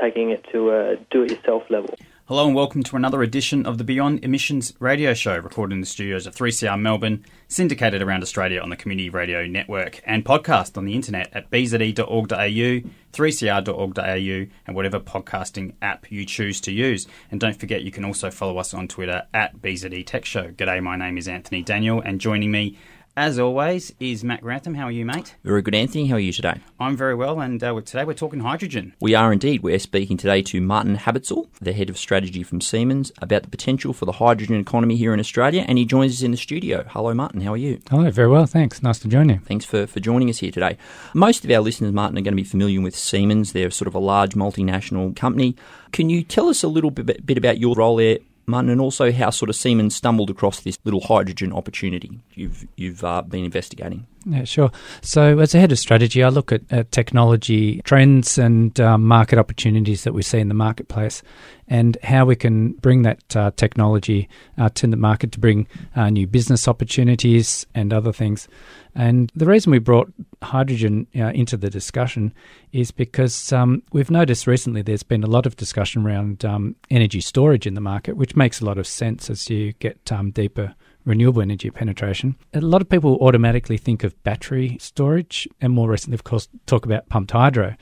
Taking 0.00 0.30
it 0.30 0.44
to 0.52 0.70
a 0.70 0.96
do 1.10 1.22
it 1.24 1.30
yourself 1.30 1.64
level. 1.68 1.94
Hello 2.24 2.46
and 2.46 2.54
welcome 2.54 2.82
to 2.84 2.94
another 2.94 3.22
edition 3.22 3.66
of 3.66 3.76
the 3.76 3.82
Beyond 3.82 4.24
Emissions 4.24 4.72
radio 4.78 5.12
show, 5.14 5.36
recorded 5.36 5.74
in 5.74 5.80
the 5.80 5.86
studios 5.86 6.28
of 6.28 6.34
3CR 6.36 6.80
Melbourne, 6.80 7.24
syndicated 7.48 8.00
around 8.00 8.22
Australia 8.22 8.60
on 8.60 8.70
the 8.70 8.76
Community 8.76 9.10
Radio 9.10 9.46
Network, 9.46 10.00
and 10.06 10.24
podcast 10.24 10.78
on 10.78 10.84
the 10.84 10.94
internet 10.94 11.28
at 11.32 11.50
bze.org.au, 11.50 12.88
3cr.org.au, 13.12 14.46
and 14.66 14.76
whatever 14.76 15.00
podcasting 15.00 15.74
app 15.82 16.10
you 16.12 16.24
choose 16.24 16.60
to 16.60 16.70
use. 16.70 17.08
And 17.32 17.40
don't 17.40 17.58
forget, 17.58 17.82
you 17.82 17.90
can 17.90 18.04
also 18.04 18.30
follow 18.30 18.58
us 18.58 18.72
on 18.72 18.86
Twitter 18.86 19.26
at 19.34 19.60
BZE 19.60 20.06
Tech 20.06 20.24
Show. 20.24 20.52
G'day, 20.52 20.80
my 20.80 20.94
name 20.94 21.18
is 21.18 21.26
Anthony 21.26 21.62
Daniel, 21.62 22.00
and 22.00 22.20
joining 22.20 22.52
me 22.52 22.78
as 23.20 23.38
always, 23.38 23.92
is 24.00 24.24
Matt 24.24 24.40
Grantham. 24.40 24.72
How 24.72 24.84
are 24.84 24.90
you, 24.90 25.04
mate? 25.04 25.36
Very 25.44 25.60
good, 25.60 25.74
Anthony. 25.74 26.06
How 26.06 26.14
are 26.14 26.20
you 26.20 26.32
today? 26.32 26.58
I'm 26.80 26.96
very 26.96 27.14
well, 27.14 27.38
and 27.38 27.62
uh, 27.62 27.78
today 27.82 28.02
we're 28.02 28.14
talking 28.14 28.40
hydrogen. 28.40 28.94
We 28.98 29.14
are 29.14 29.30
indeed. 29.30 29.62
We're 29.62 29.78
speaking 29.78 30.16
today 30.16 30.40
to 30.40 30.58
Martin 30.62 30.96
Hablutzel, 30.96 31.46
the 31.60 31.74
head 31.74 31.90
of 31.90 31.98
strategy 31.98 32.42
from 32.42 32.62
Siemens, 32.62 33.12
about 33.20 33.42
the 33.42 33.50
potential 33.50 33.92
for 33.92 34.06
the 34.06 34.12
hydrogen 34.12 34.58
economy 34.58 34.96
here 34.96 35.12
in 35.12 35.20
Australia, 35.20 35.66
and 35.68 35.76
he 35.76 35.84
joins 35.84 36.14
us 36.14 36.22
in 36.22 36.30
the 36.30 36.38
studio. 36.38 36.82
Hello, 36.88 37.12
Martin. 37.12 37.42
How 37.42 37.52
are 37.52 37.58
you? 37.58 37.82
Hello, 37.90 38.10
very 38.10 38.28
well, 38.28 38.46
thanks. 38.46 38.82
Nice 38.82 39.00
to 39.00 39.08
join 39.08 39.28
you. 39.28 39.38
Thanks 39.44 39.66
for, 39.66 39.86
for 39.86 40.00
joining 40.00 40.30
us 40.30 40.38
here 40.38 40.50
today. 40.50 40.78
Most 41.12 41.44
of 41.44 41.50
our 41.50 41.60
listeners, 41.60 41.92
Martin, 41.92 42.16
are 42.16 42.22
going 42.22 42.32
to 42.32 42.42
be 42.42 42.48
familiar 42.48 42.80
with 42.80 42.96
Siemens. 42.96 43.52
They're 43.52 43.70
sort 43.70 43.88
of 43.88 43.94
a 43.94 43.98
large 43.98 44.32
multinational 44.32 45.14
company. 45.14 45.56
Can 45.92 46.08
you 46.08 46.22
tell 46.22 46.48
us 46.48 46.62
a 46.62 46.68
little 46.68 46.90
bit, 46.90 47.26
bit 47.26 47.36
about 47.36 47.58
your 47.58 47.74
role 47.74 47.96
there 47.96 48.16
Martin, 48.50 48.70
and 48.70 48.80
also 48.80 49.12
how 49.12 49.30
sort 49.30 49.48
of 49.48 49.56
Siemens 49.56 49.94
stumbled 49.96 50.30
across 50.30 50.60
this 50.60 50.78
little 50.84 51.00
hydrogen 51.00 51.52
opportunity 51.52 52.20
you've 52.34 52.66
you've 52.76 53.04
uh, 53.04 53.22
been 53.22 53.44
investigating. 53.44 54.06
Yeah, 54.26 54.44
sure. 54.44 54.70
So, 55.00 55.38
as 55.38 55.54
a 55.54 55.60
head 55.60 55.72
of 55.72 55.78
strategy, 55.78 56.22
I 56.22 56.28
look 56.28 56.52
at, 56.52 56.60
at 56.70 56.92
technology 56.92 57.80
trends 57.82 58.36
and 58.36 58.78
um, 58.78 59.06
market 59.06 59.38
opportunities 59.38 60.04
that 60.04 60.12
we 60.12 60.20
see 60.22 60.38
in 60.38 60.48
the 60.48 60.54
marketplace, 60.54 61.22
and 61.68 61.96
how 62.02 62.26
we 62.26 62.36
can 62.36 62.72
bring 62.72 63.00
that 63.02 63.34
uh, 63.34 63.50
technology 63.56 64.28
uh, 64.58 64.68
to 64.74 64.86
the 64.86 64.96
market 64.96 65.32
to 65.32 65.40
bring 65.40 65.66
uh, 65.96 66.10
new 66.10 66.26
business 66.26 66.68
opportunities 66.68 67.64
and 67.74 67.94
other 67.94 68.12
things. 68.12 68.46
And 68.94 69.32
the 69.34 69.46
reason 69.46 69.70
we 69.70 69.78
brought 69.78 70.12
hydrogen 70.42 71.06
uh, 71.16 71.28
into 71.28 71.56
the 71.56 71.70
discussion 71.70 72.34
is 72.72 72.90
because 72.90 73.52
um, 73.54 73.82
we've 73.92 74.10
noticed 74.10 74.46
recently 74.46 74.82
there's 74.82 75.02
been 75.02 75.24
a 75.24 75.28
lot 75.28 75.46
of 75.46 75.56
discussion 75.56 76.04
around 76.04 76.44
um, 76.44 76.76
energy 76.90 77.22
storage 77.22 77.66
in 77.66 77.74
the 77.74 77.80
market, 77.80 78.16
which 78.16 78.36
makes 78.36 78.60
a 78.60 78.66
lot 78.66 78.76
of 78.76 78.86
sense 78.86 79.30
as 79.30 79.48
you 79.48 79.72
get 79.74 80.12
um, 80.12 80.30
deeper 80.30 80.74
renewable 81.04 81.42
energy 81.42 81.70
penetration. 81.70 82.36
A 82.54 82.60
lot 82.60 82.80
of 82.80 82.88
people 82.88 83.18
automatically 83.20 83.76
think 83.76 84.04
of 84.04 84.20
battery 84.22 84.76
storage, 84.80 85.48
and 85.60 85.72
more 85.72 85.88
recently, 85.88 86.14
of 86.14 86.24
course, 86.24 86.48
talk 86.66 86.84
about 86.84 87.08
pumped 87.08 87.32
hydro. 87.32 87.74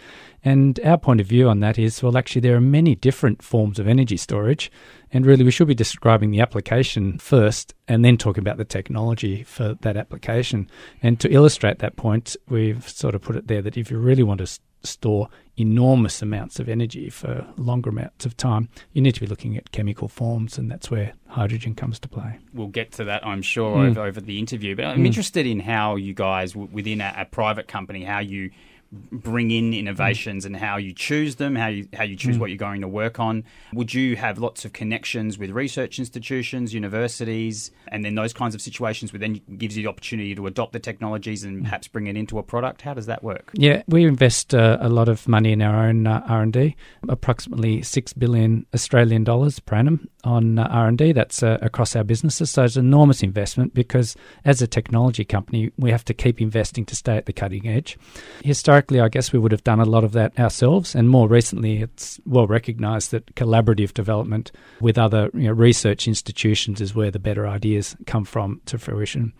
And 0.44 0.78
our 0.84 0.96
point 0.98 1.20
of 1.20 1.26
view 1.26 1.48
on 1.48 1.60
that 1.60 1.78
is 1.78 2.02
well, 2.02 2.16
actually, 2.16 2.42
there 2.42 2.56
are 2.56 2.60
many 2.60 2.94
different 2.94 3.42
forms 3.42 3.78
of 3.78 3.88
energy 3.88 4.16
storage, 4.16 4.70
and 5.10 5.26
really, 5.26 5.44
we 5.44 5.50
should 5.50 5.68
be 5.68 5.74
describing 5.74 6.30
the 6.30 6.40
application 6.40 7.18
first 7.18 7.74
and 7.88 8.04
then 8.04 8.16
talking 8.16 8.42
about 8.42 8.58
the 8.58 8.64
technology 8.64 9.42
for 9.42 9.74
that 9.80 9.96
application. 9.96 10.68
And 11.02 11.18
to 11.20 11.32
illustrate 11.32 11.78
that 11.78 11.96
point, 11.96 12.36
we've 12.48 12.88
sort 12.88 13.14
of 13.14 13.22
put 13.22 13.36
it 13.36 13.48
there 13.48 13.62
that 13.62 13.76
if 13.76 13.90
you 13.90 13.98
really 13.98 14.22
want 14.22 14.38
to 14.38 14.60
store 14.88 15.28
enormous 15.56 16.22
amounts 16.22 16.60
of 16.60 16.68
energy 16.68 17.10
for 17.10 17.46
longer 17.56 17.90
amounts 17.90 18.24
of 18.24 18.36
time, 18.36 18.68
you 18.92 19.02
need 19.02 19.14
to 19.14 19.20
be 19.20 19.26
looking 19.26 19.56
at 19.56 19.72
chemical 19.72 20.08
forms, 20.08 20.56
and 20.56 20.70
that's 20.70 20.90
where 20.90 21.12
hydrogen 21.26 21.74
comes 21.74 21.98
to 21.98 22.08
play. 22.08 22.38
We'll 22.54 22.68
get 22.68 22.92
to 22.92 23.04
that, 23.04 23.26
I'm 23.26 23.42
sure, 23.42 23.76
mm. 23.76 23.90
over, 23.90 24.02
over, 24.02 24.20
the 24.20 24.38
interview. 24.38 24.76
But 24.76 24.86
I'm 24.86 25.02
mm. 25.02 25.06
interested 25.06 25.46
in 25.46 25.60
how 25.60 25.96
you 25.96 26.14
guys, 26.14 26.54
within 26.54 27.00
a, 27.00 27.12
a 27.18 27.24
private 27.24 27.68
company, 27.68 28.04
how 28.04 28.20
you 28.20 28.50
bring 28.90 29.50
in 29.50 29.74
innovations 29.74 30.46
and 30.46 30.56
how 30.56 30.76
you 30.76 30.92
choose 30.92 31.36
them, 31.36 31.54
how 31.54 31.66
you 31.66 31.86
how 31.92 32.04
you 32.04 32.16
choose 32.16 32.36
mm. 32.36 32.40
what 32.40 32.50
you're 32.50 32.56
going 32.56 32.80
to 32.80 32.88
work 32.88 33.20
on. 33.20 33.44
Would 33.74 33.92
you 33.92 34.16
have 34.16 34.38
lots 34.38 34.64
of 34.64 34.72
connections 34.72 35.38
with 35.38 35.50
research 35.50 35.98
institutions, 35.98 36.72
universities, 36.72 37.70
and 37.88 38.04
then 38.04 38.14
those 38.14 38.32
kinds 38.32 38.54
of 38.54 38.62
situations 38.62 39.12
where 39.12 39.20
then 39.20 39.40
gives 39.58 39.76
you 39.76 39.82
the 39.82 39.88
opportunity 39.88 40.34
to 40.34 40.46
adopt 40.46 40.72
the 40.72 40.78
technologies 40.78 41.44
and 41.44 41.64
perhaps 41.64 41.86
bring 41.86 42.06
it 42.06 42.16
into 42.16 42.38
a 42.38 42.42
product? 42.42 42.80
How 42.82 42.94
does 42.94 43.06
that 43.06 43.22
work? 43.22 43.50
Yeah, 43.52 43.82
we 43.88 44.04
invest 44.04 44.54
uh, 44.54 44.78
a 44.80 44.88
lot 44.88 45.08
of 45.08 45.28
money 45.28 45.52
in 45.52 45.60
our 45.60 45.86
own 45.86 46.06
uh, 46.06 46.24
R&D, 46.26 46.74
approximately 47.08 47.82
6 47.82 48.12
billion 48.14 48.64
Australian 48.74 49.24
dollars 49.24 49.60
per 49.60 49.76
annum 49.76 50.08
on 50.24 50.58
uh, 50.58 50.66
R&D. 50.70 51.12
That's 51.12 51.42
uh, 51.42 51.58
across 51.60 51.94
our 51.94 52.04
businesses. 52.04 52.50
So 52.50 52.64
it's 52.64 52.76
an 52.76 52.86
enormous 52.86 53.22
investment 53.22 53.74
because 53.74 54.16
as 54.46 54.62
a 54.62 54.66
technology 54.66 55.24
company, 55.24 55.72
we 55.76 55.90
have 55.90 56.04
to 56.06 56.14
keep 56.14 56.40
investing 56.40 56.86
to 56.86 56.96
stay 56.96 57.16
at 57.16 57.26
the 57.26 57.32
cutting 57.34 57.68
edge. 57.68 57.98
Historically 58.42 58.77
historically, 58.78 59.00
I 59.00 59.08
guess 59.08 59.32
we 59.32 59.40
would 59.40 59.50
have 59.50 59.64
done 59.64 59.80
a 59.80 59.84
lot 59.84 60.04
of 60.04 60.12
that 60.12 60.38
ourselves, 60.38 60.94
and 60.94 61.08
more 61.10 61.26
recently, 61.26 61.82
it's 61.82 62.20
well 62.24 62.46
recognised 62.46 63.10
that 63.10 63.34
collaborative 63.34 63.92
development 63.92 64.52
with 64.80 64.96
other 64.96 65.30
you 65.34 65.48
know, 65.48 65.52
research 65.52 66.06
institutions 66.06 66.80
is 66.80 66.94
where 66.94 67.10
the 67.10 67.18
better 67.18 67.48
ideas 67.48 67.96
come 68.06 68.24
from 68.24 68.60
to 68.66 68.78
fruition. 68.78 69.32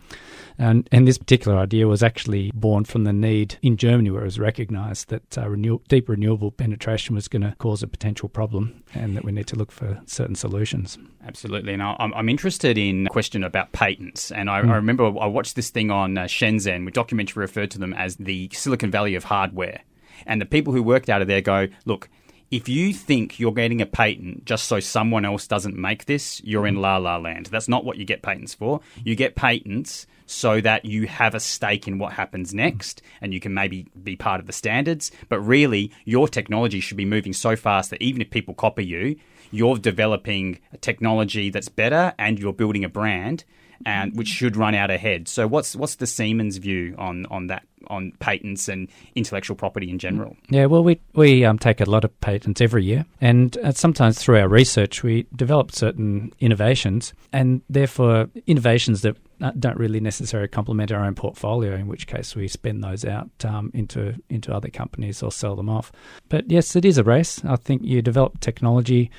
And, 0.57 0.89
and 0.91 1.07
this 1.07 1.17
particular 1.17 1.57
idea 1.57 1.87
was 1.87 2.03
actually 2.03 2.51
born 2.53 2.83
from 2.83 3.05
the 3.05 3.13
need 3.13 3.57
in 3.61 3.77
Germany, 3.77 4.09
where 4.09 4.23
it 4.23 4.25
was 4.25 4.39
recognised 4.39 5.07
that 5.07 5.37
uh, 5.37 5.47
renew- 5.47 5.79
deep 5.87 6.09
renewable 6.09 6.51
penetration 6.51 7.15
was 7.15 7.29
going 7.29 7.43
to 7.43 7.55
cause 7.59 7.81
a 7.81 7.87
potential 7.87 8.27
problem, 8.27 8.83
and 8.93 9.15
that 9.15 9.23
we 9.23 9.31
need 9.31 9.47
to 9.47 9.55
look 9.55 9.71
for 9.71 10.01
certain 10.05 10.35
solutions. 10.35 10.97
Absolutely, 11.25 11.73
and 11.73 11.83
I'm, 11.83 12.13
I'm 12.13 12.27
interested 12.27 12.77
in 12.77 13.07
a 13.07 13.09
question 13.09 13.43
about 13.45 13.71
patents. 13.71 14.31
And 14.31 14.49
I, 14.49 14.61
mm. 14.61 14.69
I 14.69 14.75
remember 14.75 15.05
I 15.05 15.27
watched 15.27 15.55
this 15.55 15.69
thing 15.69 15.91
on 15.91 16.17
uh, 16.17 16.23
Shenzhen, 16.23 16.83
which 16.83 16.95
documentary 16.95 17.39
referred 17.41 17.71
to 17.71 17.79
them 17.79 17.93
as 17.93 18.17
the 18.17 18.49
Silicon 18.51 18.91
Valley 18.91 19.15
of 19.15 19.23
hardware. 19.29 19.81
And 20.25 20.41
the 20.41 20.45
people 20.45 20.73
who 20.73 20.83
worked 20.83 21.09
out 21.09 21.21
of 21.21 21.27
there 21.27 21.41
go, 21.41 21.67
look, 21.85 22.09
if 22.51 22.67
you 22.67 22.93
think 22.93 23.39
you're 23.39 23.53
getting 23.53 23.79
a 23.79 23.85
patent 23.85 24.43
just 24.43 24.65
so 24.65 24.79
someone 24.79 25.23
else 25.23 25.45
doesn't 25.45 25.77
make 25.77 26.05
this, 26.05 26.41
you're 26.43 26.65
in 26.65 26.73
mm-hmm. 26.75 26.81
la 26.81 26.97
la 26.97 27.17
land. 27.17 27.45
That's 27.45 27.69
not 27.69 27.85
what 27.85 27.97
you 27.97 28.05
get 28.05 28.23
patents 28.23 28.55
for. 28.55 28.81
You 29.03 29.15
get 29.15 29.35
patents 29.35 30.07
so 30.25 30.59
that 30.61 30.83
you 30.83 31.07
have 31.07 31.35
a 31.35 31.39
stake 31.39 31.87
in 31.87 31.99
what 31.99 32.13
happens 32.13 32.49
mm-hmm. 32.49 32.57
next 32.57 33.01
and 33.21 33.33
you 33.33 33.39
can 33.39 33.53
maybe 33.53 33.87
be 34.03 34.15
part 34.15 34.39
of 34.39 34.47
the 34.47 34.53
standards. 34.53 35.11
But 35.29 35.41
really, 35.41 35.91
your 36.05 36.27
technology 36.27 36.79
should 36.79 36.97
be 36.97 37.05
moving 37.05 37.33
so 37.33 37.55
fast 37.55 37.91
that 37.91 38.01
even 38.01 38.21
if 38.21 38.31
people 38.31 38.55
copy 38.55 38.85
you, 38.85 39.15
you're 39.51 39.77
developing 39.77 40.59
a 40.73 40.77
technology 40.77 41.49
that's 41.51 41.69
better 41.69 42.13
and 42.17 42.39
you're 42.39 42.53
building 42.53 42.83
a 42.83 42.89
brand 42.89 43.43
and 43.85 44.15
which 44.17 44.27
should 44.27 44.55
run 44.55 44.75
out 44.75 44.91
ahead. 44.91 45.27
So 45.27 45.47
what's 45.47 45.75
what's 45.75 45.95
the 45.95 46.07
Siemens 46.07 46.57
view 46.57 46.95
on 46.97 47.25
on 47.27 47.47
that 47.47 47.63
on 47.87 48.11
patents 48.19 48.67
and 48.67 48.89
intellectual 49.15 49.55
property 49.55 49.89
in 49.89 49.99
general? 49.99 50.35
Yeah, 50.49 50.65
well, 50.65 50.83
we 50.83 50.99
we 51.13 51.45
um, 51.45 51.57
take 51.57 51.81
a 51.81 51.89
lot 51.89 52.03
of 52.03 52.21
patents 52.21 52.61
every 52.61 52.83
year, 52.83 53.05
and 53.21 53.57
uh, 53.57 53.71
sometimes 53.71 54.19
through 54.19 54.39
our 54.39 54.47
research, 54.47 55.03
we 55.03 55.27
develop 55.35 55.71
certain 55.71 56.33
innovations, 56.39 57.13
and 57.31 57.61
therefore 57.69 58.29
innovations 58.45 59.01
that 59.01 59.17
uh, 59.41 59.51
don't 59.57 59.77
really 59.77 59.99
necessarily 59.99 60.47
complement 60.47 60.91
our 60.91 61.03
own 61.03 61.15
portfolio. 61.15 61.75
In 61.75 61.87
which 61.87 62.07
case, 62.07 62.35
we 62.35 62.47
spend 62.47 62.83
those 62.83 63.05
out 63.05 63.29
um, 63.45 63.71
into 63.73 64.15
into 64.29 64.53
other 64.53 64.69
companies 64.69 65.23
or 65.23 65.31
sell 65.31 65.55
them 65.55 65.69
off. 65.69 65.91
But 66.27 66.49
yes, 66.49 66.75
it 66.75 66.85
is 66.85 66.97
a 66.97 67.03
race. 67.03 67.43
I 67.45 67.55
think 67.55 67.83
you 67.83 68.01
develop 68.01 68.39
technology 68.39 69.09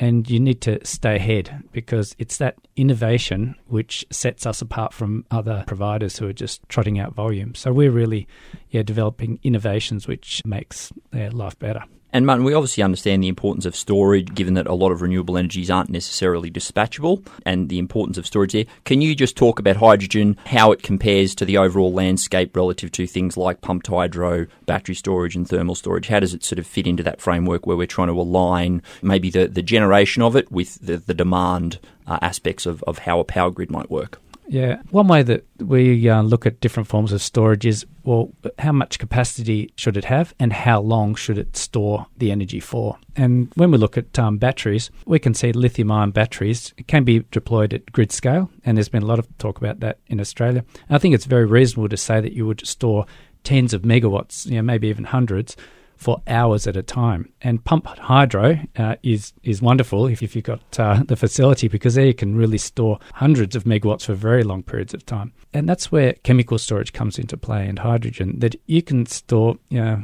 and 0.00 0.28
you 0.30 0.40
need 0.40 0.62
to 0.62 0.84
stay 0.84 1.16
ahead 1.16 1.62
because 1.72 2.16
it's 2.18 2.38
that 2.38 2.56
innovation 2.74 3.54
which 3.66 4.04
sets 4.10 4.46
us 4.46 4.62
apart 4.62 4.94
from 4.94 5.26
other 5.30 5.62
providers 5.66 6.16
who 6.16 6.26
are 6.26 6.32
just 6.32 6.66
trotting 6.70 6.98
out 6.98 7.14
volume. 7.14 7.54
So 7.54 7.70
we're 7.70 7.90
really 7.90 8.26
yeah, 8.70 8.82
developing 8.82 9.38
innovations 9.42 10.08
which 10.08 10.42
makes 10.46 10.90
their 11.10 11.30
life 11.30 11.58
better. 11.58 11.84
And 12.12 12.26
Martin, 12.26 12.44
we 12.44 12.54
obviously 12.54 12.82
understand 12.82 13.22
the 13.22 13.28
importance 13.28 13.64
of 13.66 13.76
storage, 13.76 14.34
given 14.34 14.54
that 14.54 14.66
a 14.66 14.74
lot 14.74 14.90
of 14.90 15.00
renewable 15.00 15.38
energies 15.38 15.70
aren't 15.70 15.90
necessarily 15.90 16.50
dispatchable, 16.50 17.24
and 17.46 17.68
the 17.68 17.78
importance 17.78 18.18
of 18.18 18.26
storage 18.26 18.52
there. 18.52 18.64
Can 18.84 19.00
you 19.00 19.14
just 19.14 19.36
talk 19.36 19.60
about 19.60 19.76
hydrogen, 19.76 20.36
how 20.46 20.72
it 20.72 20.82
compares 20.82 21.36
to 21.36 21.44
the 21.44 21.56
overall 21.56 21.92
landscape 21.92 22.56
relative 22.56 22.90
to 22.92 23.06
things 23.06 23.36
like 23.36 23.60
pumped 23.60 23.86
hydro, 23.86 24.46
battery 24.66 24.96
storage, 24.96 25.36
and 25.36 25.48
thermal 25.48 25.76
storage? 25.76 26.08
How 26.08 26.18
does 26.18 26.34
it 26.34 26.42
sort 26.42 26.58
of 26.58 26.66
fit 26.66 26.88
into 26.88 27.04
that 27.04 27.20
framework 27.20 27.64
where 27.64 27.76
we're 27.76 27.86
trying 27.86 28.08
to 28.08 28.20
align 28.20 28.82
maybe 29.02 29.30
the, 29.30 29.46
the 29.46 29.62
generation 29.62 30.20
of 30.20 30.34
it 30.34 30.50
with 30.50 30.84
the, 30.84 30.96
the 30.96 31.14
demand 31.14 31.78
uh, 32.08 32.18
aspects 32.20 32.66
of, 32.66 32.82
of 32.84 32.98
how 32.98 33.20
a 33.20 33.24
power 33.24 33.52
grid 33.52 33.70
might 33.70 33.90
work? 33.90 34.20
Yeah, 34.50 34.82
one 34.90 35.06
way 35.06 35.22
that 35.22 35.44
we 35.60 36.08
uh, 36.08 36.22
look 36.22 36.44
at 36.44 36.58
different 36.58 36.88
forms 36.88 37.12
of 37.12 37.22
storage 37.22 37.64
is 37.64 37.86
well, 38.02 38.32
how 38.58 38.72
much 38.72 38.98
capacity 38.98 39.72
should 39.76 39.96
it 39.96 40.06
have, 40.06 40.34
and 40.40 40.52
how 40.52 40.80
long 40.80 41.14
should 41.14 41.38
it 41.38 41.56
store 41.56 42.06
the 42.16 42.32
energy 42.32 42.58
for? 42.58 42.98
And 43.14 43.52
when 43.54 43.70
we 43.70 43.78
look 43.78 43.96
at 43.96 44.18
um, 44.18 44.38
batteries, 44.38 44.90
we 45.06 45.20
can 45.20 45.34
see 45.34 45.52
lithium-ion 45.52 46.10
batteries 46.10 46.74
can 46.88 47.04
be 47.04 47.24
deployed 47.30 47.72
at 47.72 47.92
grid 47.92 48.10
scale, 48.10 48.50
and 48.64 48.76
there's 48.76 48.88
been 48.88 49.04
a 49.04 49.06
lot 49.06 49.20
of 49.20 49.38
talk 49.38 49.58
about 49.58 49.78
that 49.80 50.00
in 50.08 50.18
Australia. 50.18 50.64
I 50.88 50.98
think 50.98 51.14
it's 51.14 51.26
very 51.26 51.46
reasonable 51.46 51.88
to 51.88 51.96
say 51.96 52.20
that 52.20 52.32
you 52.32 52.44
would 52.44 52.66
store 52.66 53.06
tens 53.44 53.72
of 53.72 53.82
megawatts, 53.82 54.46
you 54.46 54.56
know, 54.56 54.62
maybe 54.62 54.88
even 54.88 55.04
hundreds, 55.04 55.56
for 56.00 56.22
hours 56.26 56.66
at 56.66 56.78
a 56.78 56.82
time. 56.82 57.30
And 57.42 57.62
pump 57.62 57.86
hydro 57.86 58.58
uh, 58.76 58.96
is 59.02 59.34
is 59.42 59.60
wonderful 59.60 60.06
if, 60.06 60.22
if 60.22 60.34
you've 60.34 60.46
got 60.46 60.80
uh, 60.80 61.02
the 61.06 61.14
facility 61.14 61.68
because 61.68 61.94
there 61.94 62.06
you 62.06 62.14
can 62.14 62.34
really 62.34 62.56
store 62.56 62.98
hundreds 63.12 63.54
of 63.54 63.64
megawatts 63.64 64.06
for 64.06 64.14
very 64.14 64.42
long 64.42 64.62
periods 64.62 64.94
of 64.94 65.04
time. 65.04 65.34
And 65.52 65.68
that's 65.68 65.92
where 65.92 66.14
chemical 66.24 66.56
storage 66.56 66.94
comes 66.94 67.18
into 67.18 67.36
play 67.36 67.68
and 67.68 67.78
hydrogen 67.78 68.38
that 68.38 68.56
you 68.66 68.80
can 68.82 69.04
store 69.04 69.56
you 69.68 69.84
know, 69.84 70.02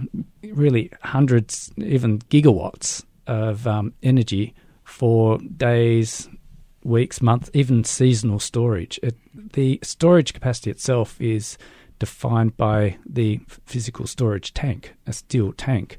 really 0.53 0.93
hundreds, 1.03 1.73
even 1.79 2.19
gigawatts 2.19 3.03
of 3.27 3.67
um, 3.67 3.95
energy 4.03 4.55
for 4.85 5.39
days, 5.39 6.29
weeks, 6.85 7.23
months, 7.23 7.51
even 7.55 7.85
seasonal 7.85 8.39
storage. 8.39 9.01
It, 9.03 9.17
the 9.55 9.79
storage 9.83 10.35
capacity 10.35 10.71
itself 10.71 11.19
is 11.23 11.57
defined 11.99 12.57
by 12.57 12.97
the 13.07 13.41
physical 13.65 14.07
storage 14.07 14.55
tank, 14.55 14.95
a 15.07 15.13
steel 15.13 15.53
tank. 15.53 15.99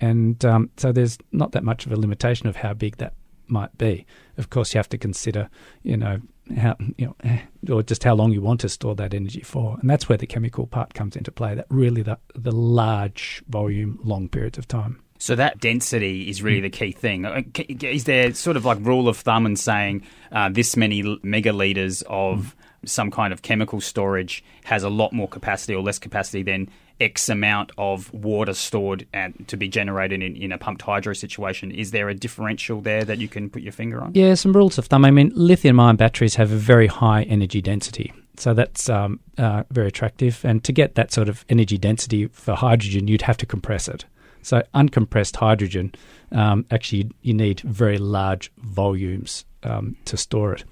And 0.00 0.44
um, 0.44 0.70
so 0.76 0.92
there's 0.92 1.18
not 1.32 1.52
that 1.52 1.64
much 1.64 1.86
of 1.86 1.92
a 1.92 1.96
limitation 1.96 2.46
of 2.46 2.56
how 2.56 2.74
big 2.74 2.98
that 2.98 3.14
might 3.48 3.76
be. 3.78 4.06
Of 4.36 4.50
course, 4.50 4.74
you 4.74 4.78
have 4.78 4.88
to 4.90 4.98
consider, 4.98 5.48
you 5.82 5.96
know, 5.96 6.20
how 6.56 6.76
you 6.96 7.06
know, 7.06 7.16
eh, 7.24 7.40
or 7.70 7.82
just 7.82 8.04
how 8.04 8.14
long 8.14 8.32
you 8.32 8.40
want 8.40 8.60
to 8.60 8.68
store 8.68 8.94
that 8.96 9.12
energy 9.14 9.42
for, 9.42 9.76
and 9.80 9.88
that's 9.88 10.08
where 10.08 10.18
the 10.18 10.26
chemical 10.26 10.66
part 10.66 10.94
comes 10.94 11.16
into 11.16 11.32
play. 11.32 11.54
That 11.54 11.66
really 11.68 12.02
the 12.02 12.18
the 12.34 12.52
large 12.52 13.42
volume, 13.48 13.98
long 14.02 14.28
periods 14.28 14.58
of 14.58 14.68
time. 14.68 15.02
So 15.18 15.34
that 15.34 15.58
density 15.58 16.30
is 16.30 16.42
really 16.42 16.60
mm. 16.60 16.70
the 16.70 16.70
key 16.70 16.92
thing. 16.92 17.24
Uh, 17.24 17.42
is 17.68 18.04
there 18.04 18.32
sort 18.34 18.56
of 18.56 18.64
like 18.64 18.78
rule 18.80 19.08
of 19.08 19.16
thumb 19.16 19.46
in 19.46 19.56
saying 19.56 20.06
uh, 20.30 20.48
this 20.48 20.76
many 20.76 21.02
megaliters 21.02 22.02
of 22.04 22.38
mm 22.38 22.52
some 22.84 23.10
kind 23.10 23.32
of 23.32 23.42
chemical 23.42 23.80
storage 23.80 24.44
has 24.64 24.82
a 24.82 24.88
lot 24.88 25.12
more 25.12 25.28
capacity 25.28 25.74
or 25.74 25.82
less 25.82 25.98
capacity 25.98 26.42
than 26.42 26.68
X 27.00 27.28
amount 27.28 27.70
of 27.78 28.12
water 28.12 28.54
stored 28.54 29.06
and 29.12 29.46
to 29.48 29.56
be 29.56 29.68
generated 29.68 30.22
in, 30.22 30.36
in 30.36 30.52
a 30.52 30.58
pumped 30.58 30.82
hydro 30.82 31.12
situation. 31.12 31.70
Is 31.70 31.90
there 31.92 32.08
a 32.08 32.14
differential 32.14 32.80
there 32.80 33.04
that 33.04 33.18
you 33.18 33.28
can 33.28 33.50
put 33.50 33.62
your 33.62 33.72
finger 33.72 34.00
on? 34.00 34.12
Yeah, 34.14 34.34
some 34.34 34.52
rules 34.52 34.78
of 34.78 34.86
thumb. 34.86 35.04
I 35.04 35.10
mean, 35.10 35.32
lithium 35.34 35.78
ion 35.80 35.96
batteries 35.96 36.34
have 36.36 36.52
a 36.52 36.56
very 36.56 36.86
high 36.86 37.22
energy 37.22 37.62
density. 37.62 38.12
So 38.36 38.54
that's 38.54 38.88
um, 38.88 39.20
uh, 39.36 39.64
very 39.70 39.88
attractive. 39.88 40.44
And 40.44 40.62
to 40.64 40.72
get 40.72 40.94
that 40.94 41.12
sort 41.12 41.28
of 41.28 41.44
energy 41.48 41.78
density 41.78 42.26
for 42.28 42.54
hydrogen, 42.54 43.08
you'd 43.08 43.22
have 43.22 43.36
to 43.38 43.46
compress 43.46 43.88
it. 43.88 44.04
So 44.42 44.62
uncompressed 44.74 45.36
hydrogen, 45.36 45.92
um, 46.32 46.64
actually, 46.70 47.10
you 47.22 47.34
need 47.34 47.60
very 47.60 47.98
large 47.98 48.52
volumes 48.58 49.44
um, 49.62 49.96
to 50.04 50.16
store 50.16 50.54
it. 50.54 50.64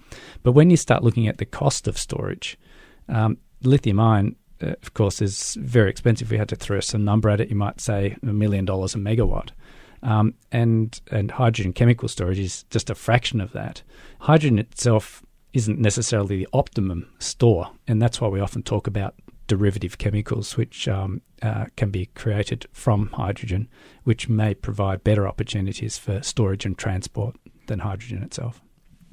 But 0.43 0.53
when 0.53 0.71
you 0.71 0.77
start 0.77 1.05
looking 1.05 1.29
at 1.29 1.39
the 1.39 1.45
cost 1.45 1.89
of 1.89 1.99
storage, 1.99 2.59
um, 3.09 3.39
lithium 3.63 4.01
ion, 4.01 4.37
uh, 4.63 4.75
of 4.83 4.95
course, 4.95 5.21
is 5.21 5.57
very 5.61 5.91
expensive. 5.91 6.29
If 6.29 6.33
we 6.33 6.39
had 6.39 6.49
to 6.49 6.57
throw 6.57 6.81
some 6.81 7.05
number 7.05 7.29
at 7.29 7.41
it, 7.41 7.51
you 7.51 7.57
might 7.57 7.81
say 7.81 8.17
a 8.23 8.27
million 8.27 8.65
dollars 8.65 8.95
a 8.95 8.99
megawatt. 8.99 9.51
Um, 10.03 10.35
and 10.53 11.01
and 11.11 11.31
hydrogen 11.31 11.73
chemical 11.73 12.09
storage 12.09 12.39
is 12.39 12.65
just 12.65 12.91
a 12.91 12.95
fraction 12.95 13.41
of 13.41 13.53
that. 13.53 13.83
Hydrogen 14.21 14.59
itself 14.59 15.23
isn't 15.53 15.79
necessarily 15.79 16.37
the 16.37 16.49
optimum 16.53 17.09
store, 17.19 17.71
and 17.89 18.01
that's 18.01 18.21
why 18.21 18.29
we 18.29 18.41
often 18.41 18.63
talk 18.63 18.87
about 18.87 19.15
derivative 19.47 19.99
chemicals 19.99 20.57
which 20.57 20.89
um, 20.89 21.23
uh, 21.43 21.67
can 21.77 21.91
be 21.91 22.07
created 22.07 22.67
from 22.73 23.09
hydrogen, 23.09 23.69
which 24.05 24.29
may 24.29 24.55
provide 24.55 25.05
better 25.05 25.27
opportunities 25.27 25.97
for 25.97 26.23
storage 26.23 26.67
and 26.67 26.77
transport 26.77 27.37
than 27.67 27.81
hydrogen 27.81 28.23
itself. 28.23 28.61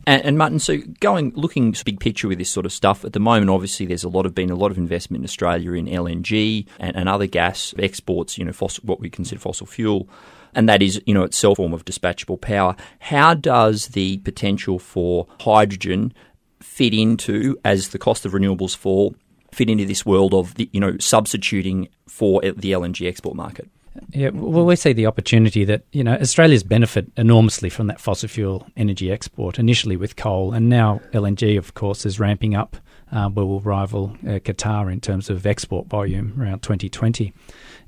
And, 0.05 0.23
and, 0.25 0.37
Martin, 0.37 0.59
so 0.59 0.77
going 0.99 1.31
looking 1.35 1.73
big 1.85 1.99
picture 1.99 2.27
with 2.27 2.37
this 2.37 2.49
sort 2.49 2.65
of 2.65 2.73
stuff 2.73 3.05
at 3.05 3.13
the 3.13 3.19
moment, 3.19 3.49
obviously 3.49 3.85
there's 3.85 4.03
a 4.03 4.09
lot 4.09 4.25
of 4.25 4.35
been 4.35 4.49
a 4.49 4.55
lot 4.55 4.71
of 4.71 4.77
investment 4.77 5.21
in 5.21 5.25
Australia 5.25 5.73
in 5.73 5.85
LNG 5.85 6.67
and, 6.79 6.95
and 6.95 7.07
other 7.07 7.27
gas 7.27 7.73
exports. 7.79 8.37
You 8.37 8.45
know, 8.45 8.53
fossil, 8.53 8.83
what 8.85 8.99
we 8.99 9.09
consider 9.09 9.39
fossil 9.39 9.65
fuel, 9.65 10.09
and 10.53 10.67
that 10.67 10.81
is 10.81 11.01
you 11.05 11.13
know 11.13 11.23
itself 11.23 11.53
a 11.53 11.55
form 11.57 11.73
of 11.73 11.85
dispatchable 11.85 12.39
power. 12.39 12.75
How 12.99 13.33
does 13.33 13.89
the 13.89 14.17
potential 14.19 14.77
for 14.77 15.27
hydrogen 15.41 16.13
fit 16.61 16.93
into 16.93 17.57
as 17.63 17.89
the 17.89 17.99
cost 17.99 18.25
of 18.25 18.33
renewables 18.33 18.75
fall? 18.75 19.15
Fit 19.51 19.69
into 19.69 19.85
this 19.85 20.05
world 20.05 20.33
of 20.33 20.55
the, 20.55 20.69
you 20.73 20.79
know 20.79 20.97
substituting 20.97 21.87
for 22.07 22.41
the 22.41 22.71
LNG 22.73 23.07
export 23.07 23.35
market. 23.35 23.69
Yeah, 24.09 24.29
well, 24.29 24.65
we 24.65 24.75
see 24.75 24.93
the 24.93 25.05
opportunity 25.05 25.65
that 25.65 25.83
you 25.91 26.03
know 26.03 26.15
Australia's 26.15 26.63
benefit 26.63 27.11
enormously 27.17 27.69
from 27.69 27.87
that 27.87 28.01
fossil 28.01 28.29
fuel 28.29 28.67
energy 28.75 29.11
export. 29.11 29.59
Initially 29.59 29.97
with 29.97 30.15
coal, 30.15 30.53
and 30.53 30.69
now 30.69 31.01
LNG, 31.11 31.57
of 31.57 31.73
course, 31.73 32.05
is 32.05 32.19
ramping 32.19 32.55
up. 32.55 32.77
Uh, 33.11 33.29
where 33.29 33.45
we'll 33.45 33.59
rival 33.59 34.17
uh, 34.23 34.39
Qatar 34.39 34.91
in 34.91 34.99
terms 34.99 35.29
of 35.29 35.45
export 35.45 35.85
volume 35.85 36.33
around 36.41 36.63
2020. 36.63 37.31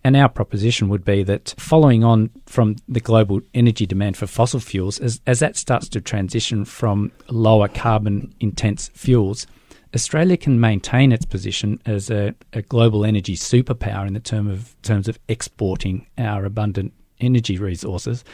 And 0.04 0.16
our 0.16 0.30
proposition 0.30 0.88
would 0.90 1.04
be 1.04 1.24
that 1.24 1.56
following 1.58 2.04
on 2.04 2.30
from 2.46 2.76
the 2.88 3.00
global 3.00 3.42
energy 3.56 3.88
demand 3.88 4.18
for 4.18 4.28
fossil 4.28 4.60
fuels, 4.60 5.00
as, 5.00 5.22
as 5.26 5.40
that 5.40 5.58
starts 5.58 5.90
to 5.90 6.02
transition 6.02 6.64
from 6.64 7.12
lower 7.28 7.68
carbon 7.68 8.36
intense 8.40 8.90
fuels, 8.90 9.48
Australia 9.96 10.36
can 10.36 10.60
maintain 10.60 11.14
its 11.14 11.26
position 11.26 11.80
as 11.86 12.10
a, 12.12 12.36
a 12.52 12.62
global 12.62 13.06
energy 13.06 13.36
superpower 13.36 14.06
in 14.06 14.14
the 14.14 14.20
term 14.20 14.48
of, 14.48 14.76
terms 14.82 15.08
of 15.08 15.18
exporting 15.30 16.06
our 16.18 16.44
abundant 16.44 16.92
energy 17.22 17.58
resources, 17.58 18.26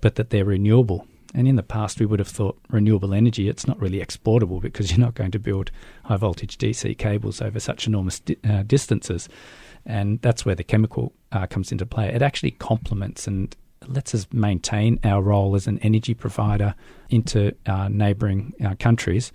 but 0.00 0.14
that 0.14 0.30
they're 0.30 0.46
renewable. 0.46 1.06
And 1.34 1.46
in 1.46 1.56
the 1.56 1.62
past, 1.62 2.00
we 2.00 2.06
would 2.06 2.20
have 2.20 2.28
thought 2.28 2.58
renewable 2.70 3.12
energy, 3.12 3.50
it's 3.50 3.66
not 3.66 3.78
really 3.78 4.00
exportable 4.00 4.60
because 4.60 4.90
you're 4.90 4.98
not 4.98 5.14
going 5.14 5.30
to 5.32 5.38
build 5.38 5.70
high 6.06 6.16
voltage 6.16 6.56
DC 6.56 6.96
cables 6.96 7.42
over 7.42 7.60
such 7.60 7.86
enormous 7.86 8.20
di- 8.20 8.38
uh, 8.48 8.62
distances. 8.62 9.28
And 9.84 10.22
that's 10.22 10.46
where 10.46 10.54
the 10.54 10.64
chemical 10.64 11.12
uh, 11.32 11.46
comes 11.46 11.70
into 11.70 11.84
play. 11.84 12.08
It 12.08 12.22
actually 12.22 12.52
complements 12.52 13.26
and 13.26 13.54
lets 13.86 14.14
us 14.14 14.26
maintain 14.32 14.98
our 15.04 15.22
role 15.22 15.54
as 15.54 15.66
an 15.66 15.78
energy 15.80 16.14
provider 16.14 16.74
into 17.10 17.54
uh, 17.66 17.88
neighbouring 17.88 18.54
uh, 18.64 18.74
countries 18.78 19.32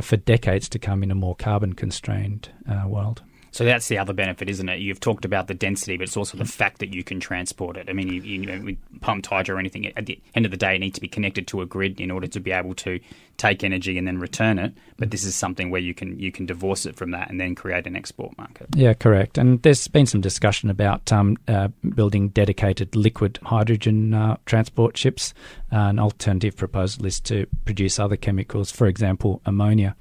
for 0.00 0.16
decades 0.16 0.68
to 0.70 0.78
come 0.78 1.02
in 1.02 1.10
a 1.10 1.14
more 1.14 1.34
carbon 1.34 1.72
constrained 1.74 2.48
uh, 2.68 2.88
world. 2.88 3.22
So 3.54 3.64
that's 3.64 3.86
the 3.86 3.98
other 3.98 4.12
benefit, 4.12 4.48
isn't 4.50 4.68
it? 4.68 4.80
You've 4.80 4.98
talked 4.98 5.24
about 5.24 5.46
the 5.46 5.54
density, 5.54 5.96
but 5.96 6.08
it's 6.08 6.16
also 6.16 6.36
the 6.36 6.44
fact 6.44 6.80
that 6.80 6.92
you 6.92 7.04
can 7.04 7.20
transport 7.20 7.76
it. 7.76 7.88
I 7.88 7.92
mean, 7.92 8.08
you, 8.08 8.20
you 8.20 8.46
know, 8.46 8.60
with 8.60 8.78
pumped 9.00 9.26
hydro 9.26 9.54
or 9.54 9.58
anything, 9.60 9.86
at 9.96 10.06
the 10.06 10.20
end 10.34 10.44
of 10.44 10.50
the 10.50 10.56
day, 10.56 10.74
it 10.74 10.80
needs 10.80 10.96
to 10.96 11.00
be 11.00 11.06
connected 11.06 11.46
to 11.48 11.60
a 11.60 11.66
grid 11.66 12.00
in 12.00 12.10
order 12.10 12.26
to 12.26 12.40
be 12.40 12.50
able 12.50 12.74
to 12.74 12.98
take 13.36 13.64
energy 13.64 13.98
and 13.98 14.06
then 14.06 14.18
return 14.18 14.58
it. 14.58 14.72
But 14.96 15.10
this 15.10 15.24
is 15.24 15.34
something 15.34 15.70
where 15.70 15.80
you 15.80 15.94
can 15.94 16.18
you 16.18 16.30
can 16.30 16.46
divorce 16.46 16.86
it 16.86 16.96
from 16.96 17.10
that 17.10 17.30
and 17.30 17.40
then 17.40 17.54
create 17.54 17.86
an 17.86 17.96
export 17.96 18.36
market. 18.38 18.68
Yeah, 18.74 18.94
correct. 18.94 19.38
And 19.38 19.60
there's 19.62 19.88
been 19.88 20.06
some 20.06 20.20
discussion 20.20 20.70
about 20.70 21.12
um, 21.12 21.36
uh, 21.48 21.68
building 21.94 22.28
dedicated 22.28 22.94
liquid 22.94 23.38
hydrogen 23.42 24.14
uh, 24.14 24.36
transport 24.46 24.96
ships. 24.96 25.34
Uh, 25.72 25.88
an 25.88 25.98
alternative 25.98 26.56
proposal 26.56 27.06
is 27.06 27.18
to 27.20 27.46
produce 27.64 27.98
other 27.98 28.16
chemicals, 28.16 28.70
for 28.70 28.86
example, 28.86 29.42
ammonia. 29.44 29.96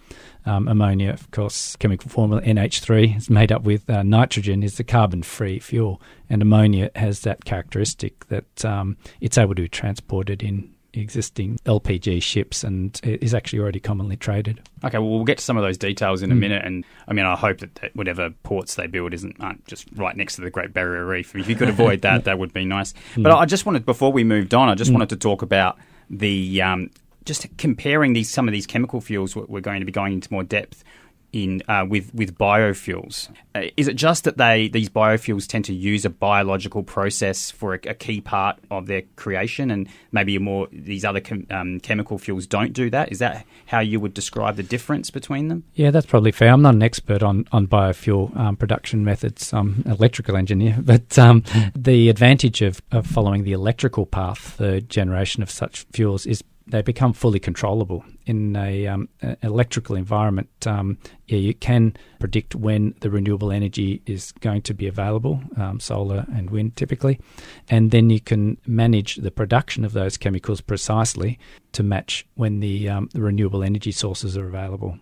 Um, 0.45 0.67
ammonia, 0.67 1.11
of 1.11 1.31
course, 1.31 1.75
chemical 1.77 2.09
formula 2.09 2.41
NH3 2.41 3.17
is 3.17 3.29
made 3.29 3.51
up 3.51 3.63
with 3.63 3.89
uh, 3.89 4.03
nitrogen, 4.03 4.61
is 4.61 4.77
the 4.77 4.83
carbon-free 4.83 5.59
fuel, 5.59 6.01
and 6.29 6.41
ammonia 6.41 6.91
has 6.95 7.21
that 7.21 7.45
characteristic 7.45 8.27
that 8.27 8.65
um, 8.65 8.97
it's 9.21 9.37
able 9.37 9.55
to 9.55 9.61
be 9.61 9.69
transported 9.69 10.43
in 10.43 10.73
existing 10.93 11.59
LPG 11.65 12.21
ships 12.21 12.63
and 12.63 12.99
is 13.03 13.33
actually 13.33 13.59
already 13.59 13.79
commonly 13.79 14.15
traded. 14.15 14.61
Okay, 14.83 14.97
well, 14.97 15.09
we'll 15.09 15.23
get 15.23 15.39
to 15.39 15.43
some 15.43 15.57
of 15.57 15.63
those 15.63 15.77
details 15.77 16.21
in 16.21 16.31
a 16.31 16.35
mm. 16.35 16.39
minute. 16.39 16.63
And 16.65 16.85
I 17.07 17.13
mean, 17.13 17.25
I 17.25 17.35
hope 17.35 17.59
that, 17.59 17.75
that, 17.75 17.95
whatever 17.95 18.29
ports 18.43 18.75
they 18.75 18.87
build 18.87 19.13
isn't 19.13 19.35
aren't 19.39 19.65
just 19.65 19.87
right 19.95 20.15
next 20.15 20.35
to 20.35 20.41
the 20.41 20.49
Great 20.49 20.73
Barrier 20.73 21.05
Reef. 21.05 21.35
If 21.35 21.49
you 21.49 21.55
could 21.55 21.69
avoid 21.69 22.01
that, 22.01 22.23
that 22.25 22.39
would 22.39 22.53
be 22.53 22.65
nice. 22.65 22.93
Mm. 23.15 23.23
But 23.23 23.33
I 23.33 23.45
just 23.45 23.65
wanted, 23.65 23.85
before 23.85 24.11
we 24.11 24.23
moved 24.23 24.53
on, 24.53 24.69
I 24.69 24.75
just 24.75 24.91
mm. 24.91 24.95
wanted 24.95 25.09
to 25.09 25.17
talk 25.17 25.41
about 25.41 25.77
the 26.09 26.61
um, 26.61 26.89
just 27.25 27.45
comparing 27.57 28.13
these 28.13 28.29
some 28.29 28.47
of 28.47 28.51
these 28.51 28.67
chemical 28.67 29.01
fuels. 29.01 29.35
We're 29.35 29.61
going 29.61 29.79
to 29.79 29.85
be 29.85 29.91
going 29.91 30.13
into 30.13 30.31
more 30.31 30.43
depth 30.43 30.83
in 31.33 31.63
uh, 31.67 31.85
with 31.89 32.13
with 32.13 32.37
biofuels. 32.37 33.29
Uh, 33.55 33.63
is 33.75 33.87
it 33.87 33.95
just 33.95 34.23
that 34.23 34.37
they 34.37 34.67
these 34.67 34.87
biofuels 34.87 35.47
tend 35.47 35.65
to 35.65 35.73
use 35.73 36.05
a 36.05 36.09
biological 36.09 36.83
process 36.83 37.51
for 37.51 37.73
a, 37.73 37.79
a 37.87 37.93
key 37.93 38.21
part 38.21 38.59
of 38.71 38.85
their 38.85 39.01
creation, 39.15 39.71
and 39.71 39.89
maybe 40.11 40.37
more 40.37 40.67
these 40.71 41.03
other 41.03 41.19
chem, 41.19 41.45
um, 41.49 41.79
chemical 41.79 42.19
fuels 42.19 42.45
don't 42.45 42.71
do 42.71 42.89
that? 42.91 43.11
Is 43.11 43.19
that 43.19 43.45
how 43.65 43.79
you 43.79 43.99
would 43.99 44.13
describe 44.13 44.55
the 44.55 44.63
difference 44.63 45.09
between 45.09 45.47
them? 45.47 45.63
Yeah, 45.73 45.89
that's 45.91 46.05
probably 46.05 46.31
fair. 46.31 46.49
I'm 46.49 46.61
not 46.61 46.75
an 46.75 46.83
expert 46.83 47.23
on 47.23 47.45
on 47.51 47.67
biofuel 47.67 48.35
um, 48.37 48.55
production 48.55 49.03
methods. 49.03 49.51
I'm 49.53 49.81
an 49.85 49.91
electrical 49.91 50.37
engineer, 50.37 50.77
but 50.81 51.17
um, 51.17 51.43
the 51.75 52.09
advantage 52.09 52.61
of, 52.61 52.81
of 52.91 53.07
following 53.07 53.43
the 53.43 53.53
electrical 53.53 54.05
path, 54.05 54.37
for 54.37 54.79
generation 54.81 55.41
of 55.41 55.49
such 55.49 55.85
fuels, 55.91 56.27
is 56.27 56.43
they 56.67 56.81
become 56.81 57.13
fully 57.13 57.39
controllable 57.39 58.03
in 58.25 58.55
a 58.55 58.87
um, 58.87 59.09
electrical 59.41 59.95
environment. 59.95 60.49
Um, 60.65 60.97
yeah, 61.27 61.37
you 61.37 61.53
can 61.53 61.95
predict 62.19 62.55
when 62.55 62.95
the 63.01 63.09
renewable 63.09 63.51
energy 63.51 64.01
is 64.05 64.31
going 64.39 64.61
to 64.63 64.73
be 64.73 64.87
available, 64.87 65.41
um, 65.57 65.79
solar 65.79 66.25
and 66.33 66.49
wind 66.49 66.75
typically, 66.75 67.19
and 67.69 67.91
then 67.91 68.09
you 68.09 68.19
can 68.19 68.57
manage 68.65 69.15
the 69.17 69.31
production 69.31 69.83
of 69.83 69.93
those 69.93 70.17
chemicals 70.17 70.61
precisely 70.61 71.37
to 71.73 71.83
match 71.83 72.25
when 72.35 72.59
the, 72.59 72.89
um, 72.89 73.09
the 73.13 73.21
renewable 73.21 73.63
energy 73.63 73.91
sources 73.91 74.37
are 74.37 74.47
available. 74.47 74.97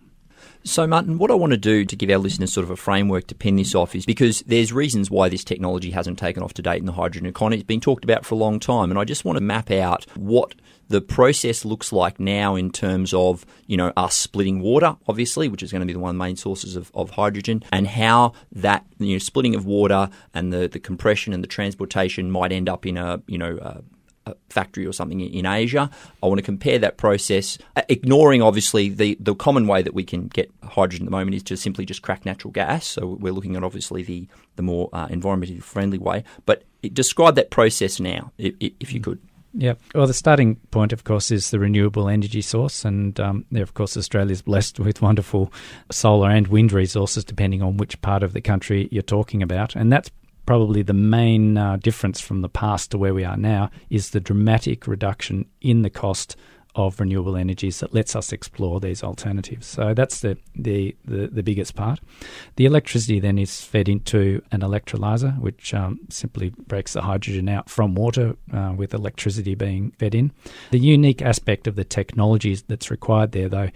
So, 0.64 0.86
Martin, 0.86 1.18
what 1.18 1.30
I 1.30 1.34
want 1.34 1.52
to 1.52 1.56
do 1.56 1.84
to 1.84 1.96
give 1.96 2.10
our 2.10 2.18
listeners 2.18 2.52
sort 2.52 2.64
of 2.64 2.70
a 2.70 2.76
framework 2.76 3.26
to 3.28 3.34
pin 3.34 3.56
this 3.56 3.74
off 3.74 3.96
is 3.96 4.06
because 4.06 4.42
there's 4.42 4.72
reasons 4.72 5.10
why 5.10 5.28
this 5.28 5.42
technology 5.42 5.90
hasn't 5.90 6.18
taken 6.18 6.42
off 6.42 6.54
to 6.54 6.62
date 6.62 6.78
in 6.78 6.86
the 6.86 6.92
hydrogen 6.92 7.26
economy. 7.26 7.56
It's 7.56 7.66
been 7.66 7.80
talked 7.80 8.04
about 8.04 8.24
for 8.24 8.36
a 8.36 8.38
long 8.38 8.60
time, 8.60 8.90
and 8.90 8.98
I 8.98 9.04
just 9.04 9.24
want 9.24 9.36
to 9.36 9.42
map 9.42 9.70
out 9.70 10.06
what 10.16 10.54
the 10.92 11.00
process 11.00 11.64
looks 11.64 11.90
like 11.90 12.20
now 12.20 12.54
in 12.54 12.70
terms 12.70 13.14
of 13.14 13.46
you 13.66 13.76
know 13.76 13.92
us 13.96 14.14
splitting 14.14 14.60
water, 14.60 14.94
obviously, 15.08 15.48
which 15.48 15.62
is 15.62 15.72
going 15.72 15.80
to 15.80 15.86
be 15.86 15.94
the 15.94 15.98
one 15.98 16.10
of 16.10 16.14
the 16.16 16.24
main 16.24 16.36
sources 16.36 16.76
of, 16.76 16.90
of 16.94 17.10
hydrogen, 17.10 17.64
and 17.72 17.86
how 17.86 18.34
that 18.52 18.84
you 18.98 19.14
know 19.14 19.18
splitting 19.18 19.54
of 19.54 19.64
water 19.64 20.10
and 20.34 20.52
the, 20.52 20.68
the 20.68 20.78
compression 20.78 21.32
and 21.32 21.42
the 21.42 21.48
transportation 21.48 22.30
might 22.30 22.52
end 22.52 22.68
up 22.68 22.84
in 22.84 22.98
a 22.98 23.22
you 23.26 23.38
know 23.38 23.58
a, 23.62 23.82
a 24.30 24.34
factory 24.50 24.86
or 24.86 24.92
something 24.92 25.20
in 25.20 25.46
Asia. 25.46 25.90
I 26.22 26.26
want 26.26 26.38
to 26.38 26.44
compare 26.44 26.78
that 26.78 26.98
process, 26.98 27.56
uh, 27.74 27.82
ignoring 27.88 28.42
obviously 28.42 28.90
the, 28.90 29.16
the 29.18 29.34
common 29.34 29.66
way 29.66 29.82
that 29.82 29.94
we 29.94 30.04
can 30.04 30.28
get 30.28 30.50
hydrogen 30.62 31.06
at 31.06 31.10
the 31.10 31.16
moment 31.16 31.34
is 31.34 31.42
to 31.44 31.56
simply 31.56 31.86
just 31.86 32.02
crack 32.02 32.24
natural 32.24 32.52
gas. 32.52 32.86
So 32.86 33.06
we're 33.06 33.32
looking 33.32 33.56
at 33.56 33.64
obviously 33.64 34.02
the, 34.02 34.28
the 34.56 34.62
more 34.62 34.90
uh, 34.92 35.08
environmentally 35.08 35.62
friendly 35.62 35.98
way. 35.98 36.22
But 36.46 36.62
describe 36.92 37.34
that 37.36 37.50
process 37.50 37.98
now, 37.98 38.32
if, 38.38 38.54
if 38.60 38.92
you 38.92 39.00
could. 39.00 39.20
Yeah. 39.54 39.74
Well, 39.94 40.06
the 40.06 40.14
starting 40.14 40.56
point, 40.70 40.92
of 40.92 41.04
course, 41.04 41.30
is 41.30 41.50
the 41.50 41.58
renewable 41.58 42.08
energy 42.08 42.40
source, 42.40 42.84
and 42.84 43.18
um, 43.20 43.44
of 43.54 43.74
course, 43.74 43.96
Australia 43.96 44.32
is 44.32 44.42
blessed 44.42 44.80
with 44.80 45.02
wonderful 45.02 45.52
solar 45.90 46.30
and 46.30 46.48
wind 46.48 46.72
resources, 46.72 47.24
depending 47.24 47.62
on 47.62 47.76
which 47.76 48.00
part 48.00 48.22
of 48.22 48.32
the 48.32 48.40
country 48.40 48.88
you're 48.90 49.02
talking 49.02 49.42
about, 49.42 49.76
and 49.76 49.92
that's 49.92 50.10
probably 50.46 50.82
the 50.82 50.92
main 50.92 51.56
uh, 51.56 51.76
difference 51.76 52.20
from 52.20 52.40
the 52.40 52.48
past 52.48 52.90
to 52.90 52.98
where 52.98 53.14
we 53.14 53.24
are 53.24 53.36
now 53.36 53.70
is 53.90 54.10
the 54.10 54.20
dramatic 54.20 54.86
reduction 54.86 55.46
in 55.60 55.82
the 55.82 55.90
cost 55.90 56.36
of 56.74 56.98
renewable 56.98 57.36
energies 57.36 57.80
that 57.80 57.92
lets 57.92 58.16
us 58.16 58.32
explore 58.32 58.80
these 58.80 59.02
alternatives. 59.02 59.66
So 59.66 59.92
that's 59.94 60.20
the, 60.20 60.38
the, 60.54 60.96
the, 61.04 61.26
the 61.26 61.42
biggest 61.42 61.74
part. 61.74 62.00
The 62.56 62.64
electricity 62.64 63.20
then 63.20 63.38
is 63.38 63.62
fed 63.62 63.88
into 63.88 64.42
an 64.52 64.60
electrolyzer, 64.60 65.38
which 65.38 65.74
um, 65.74 66.00
simply 66.08 66.50
breaks 66.66 66.94
the 66.94 67.02
hydrogen 67.02 67.48
out 67.48 67.68
from 67.68 67.94
water 67.94 68.36
uh, 68.52 68.72
with 68.76 68.94
electricity 68.94 69.54
being 69.54 69.90
fed 69.98 70.14
in. 70.14 70.32
The 70.70 70.78
unique 70.78 71.20
aspect 71.20 71.66
of 71.66 71.76
the 71.76 71.84
technologies 71.84 72.62
that's 72.62 72.90
required 72.90 73.32
there, 73.32 73.48
though, 73.48 73.68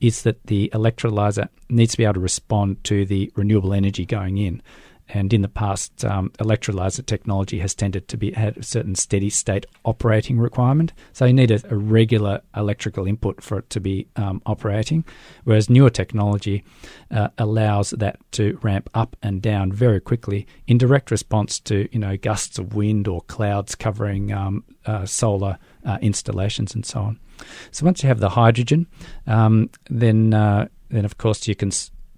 is 0.00 0.22
that 0.22 0.44
the 0.46 0.70
electrolyzer 0.72 1.48
needs 1.68 1.92
to 1.92 1.98
be 1.98 2.04
able 2.04 2.14
to 2.14 2.20
respond 2.20 2.82
to 2.84 3.04
the 3.04 3.30
renewable 3.36 3.74
energy 3.74 4.06
going 4.06 4.38
in. 4.38 4.62
And 5.12 5.32
in 5.32 5.42
the 5.42 5.48
past, 5.48 6.04
um, 6.04 6.30
electrolyzer 6.38 7.04
technology 7.04 7.58
has 7.58 7.74
tended 7.74 8.08
to 8.08 8.16
be 8.16 8.34
at 8.34 8.56
a 8.56 8.62
certain 8.62 8.94
steady 8.94 9.30
state 9.30 9.66
operating 9.84 10.38
requirement. 10.38 10.92
So 11.12 11.24
you 11.24 11.32
need 11.32 11.50
a, 11.50 11.60
a 11.70 11.76
regular 11.76 12.40
electrical 12.56 13.06
input 13.06 13.42
for 13.42 13.58
it 13.58 13.70
to 13.70 13.80
be 13.80 14.06
um, 14.16 14.40
operating. 14.46 15.04
Whereas 15.44 15.68
newer 15.68 15.90
technology 15.90 16.64
uh, 17.10 17.28
allows 17.38 17.90
that 17.90 18.18
to 18.32 18.58
ramp 18.62 18.88
up 18.94 19.16
and 19.22 19.42
down 19.42 19.72
very 19.72 20.00
quickly 20.00 20.46
in 20.66 20.78
direct 20.78 21.10
response 21.10 21.58
to 21.60 21.88
you 21.92 21.98
know 21.98 22.16
gusts 22.16 22.58
of 22.58 22.74
wind 22.74 23.08
or 23.08 23.22
clouds 23.22 23.74
covering 23.74 24.32
um, 24.32 24.64
uh, 24.86 25.04
solar 25.06 25.58
uh, 25.84 25.98
installations 26.00 26.74
and 26.74 26.86
so 26.86 27.00
on. 27.00 27.20
So 27.70 27.84
once 27.84 28.02
you 28.02 28.08
have 28.08 28.20
the 28.20 28.28
hydrogen, 28.30 28.86
um, 29.26 29.70
then 29.88 30.34
uh, 30.34 30.68
then 30.90 31.04
of 31.04 31.18
course 31.18 31.48
you 31.48 31.54
can 31.54 31.70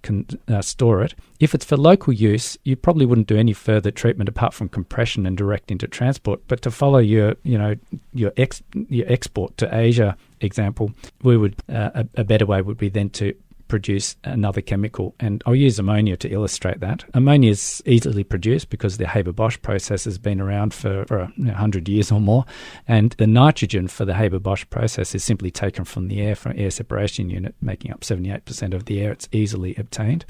can 0.03 0.27
uh, 0.47 0.61
store 0.61 1.01
it. 1.01 1.15
If 1.39 1.55
it's 1.55 1.65
for 1.65 1.77
local 1.77 2.13
use, 2.13 2.57
you 2.63 2.75
probably 2.75 3.05
wouldn't 3.05 3.27
do 3.27 3.37
any 3.37 3.53
further 3.53 3.89
treatment 3.89 4.29
apart 4.29 4.53
from 4.53 4.69
compression 4.69 5.25
and 5.25 5.35
direct 5.35 5.71
into 5.71 5.87
transport. 5.87 6.41
But 6.47 6.61
to 6.61 6.71
follow 6.71 6.99
your, 6.99 7.35
you 7.43 7.57
know, 7.57 7.75
your 8.13 8.31
ex, 8.37 8.61
your 8.89 9.11
export 9.11 9.57
to 9.57 9.75
Asia 9.75 10.15
example, 10.41 10.91
we 11.23 11.37
would 11.37 11.55
uh, 11.69 11.89
a, 11.95 12.21
a 12.21 12.23
better 12.23 12.45
way 12.45 12.61
would 12.61 12.77
be 12.77 12.89
then 12.89 13.09
to 13.11 13.33
produce 13.67 14.15
another 14.23 14.61
chemical. 14.61 15.15
And 15.19 15.43
I'll 15.45 15.55
use 15.55 15.79
ammonia 15.79 16.17
to 16.17 16.29
illustrate 16.29 16.79
that. 16.81 17.05
Ammonia 17.13 17.51
is 17.51 17.81
easily 17.85 18.23
produced 18.23 18.69
because 18.69 18.97
the 18.97 19.07
Haber 19.07 19.31
Bosch 19.31 19.57
process 19.61 20.05
has 20.05 20.17
been 20.17 20.39
around 20.39 20.73
for, 20.73 21.05
for 21.05 21.31
100 21.37 21.89
years 21.89 22.11
or 22.11 22.21
more. 22.21 22.45
And 22.87 23.11
the 23.13 23.27
nitrogen 23.27 23.87
for 23.87 24.05
the 24.05 24.15
Haber 24.15 24.39
Bosch 24.39 24.65
process 24.69 25.15
is 25.15 25.23
simply 25.23 25.51
taken 25.51 25.85
from 25.85 26.07
the 26.07 26.21
air 26.21 26.35
from 26.35 26.53
air 26.55 26.71
separation 26.71 27.29
unit, 27.29 27.55
making 27.61 27.91
up 27.91 28.01
78% 28.01 28.73
of 28.73 28.85
the 28.85 29.01
air. 29.01 29.11
It's 29.11 29.29
easily 29.31 29.75
obtained. 29.77 30.25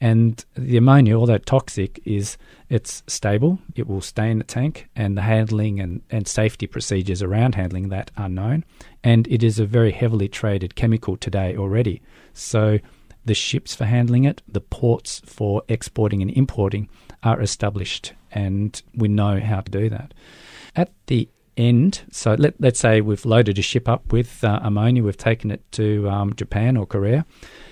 And 0.00 0.42
the 0.54 0.78
ammonia, 0.78 1.18
although 1.18 1.38
toxic, 1.38 2.00
is 2.06 2.38
it's 2.70 3.02
stable. 3.06 3.58
It 3.74 3.86
will 3.86 4.00
stay 4.00 4.30
in 4.30 4.38
the 4.38 4.44
tank, 4.44 4.88
and 4.96 5.16
the 5.16 5.22
handling 5.22 5.78
and, 5.78 6.00
and 6.10 6.26
safety 6.26 6.66
procedures 6.66 7.22
around 7.22 7.54
handling 7.54 7.90
that 7.90 8.10
are 8.16 8.28
known. 8.28 8.64
And 9.04 9.28
it 9.28 9.42
is 9.42 9.58
a 9.58 9.66
very 9.66 9.92
heavily 9.92 10.28
traded 10.28 10.74
chemical 10.74 11.18
today 11.18 11.54
already. 11.54 12.00
So 12.32 12.78
the 13.24 13.34
ships 13.34 13.74
for 13.74 13.84
handling 13.84 14.24
it, 14.24 14.42
the 14.48 14.60
ports 14.60 15.20
for 15.24 15.62
exporting 15.68 16.22
and 16.22 16.30
importing 16.30 16.88
are 17.22 17.40
established, 17.40 18.12
and 18.30 18.80
we 18.94 19.08
know 19.08 19.40
how 19.40 19.60
to 19.60 19.70
do 19.70 19.88
that. 19.90 20.14
At 20.74 20.90
the 21.06 21.28
end, 21.56 22.02
so 22.10 22.34
let, 22.34 22.58
let's 22.60 22.80
say 22.80 23.00
we've 23.00 23.26
loaded 23.26 23.58
a 23.58 23.62
ship 23.62 23.88
up 23.88 24.12
with 24.12 24.42
uh, 24.42 24.60
ammonia, 24.62 25.02
we've 25.02 25.16
taken 25.16 25.50
it 25.50 25.60
to 25.72 26.08
um, 26.08 26.34
Japan 26.34 26.76
or 26.76 26.86
Korea 26.86 27.26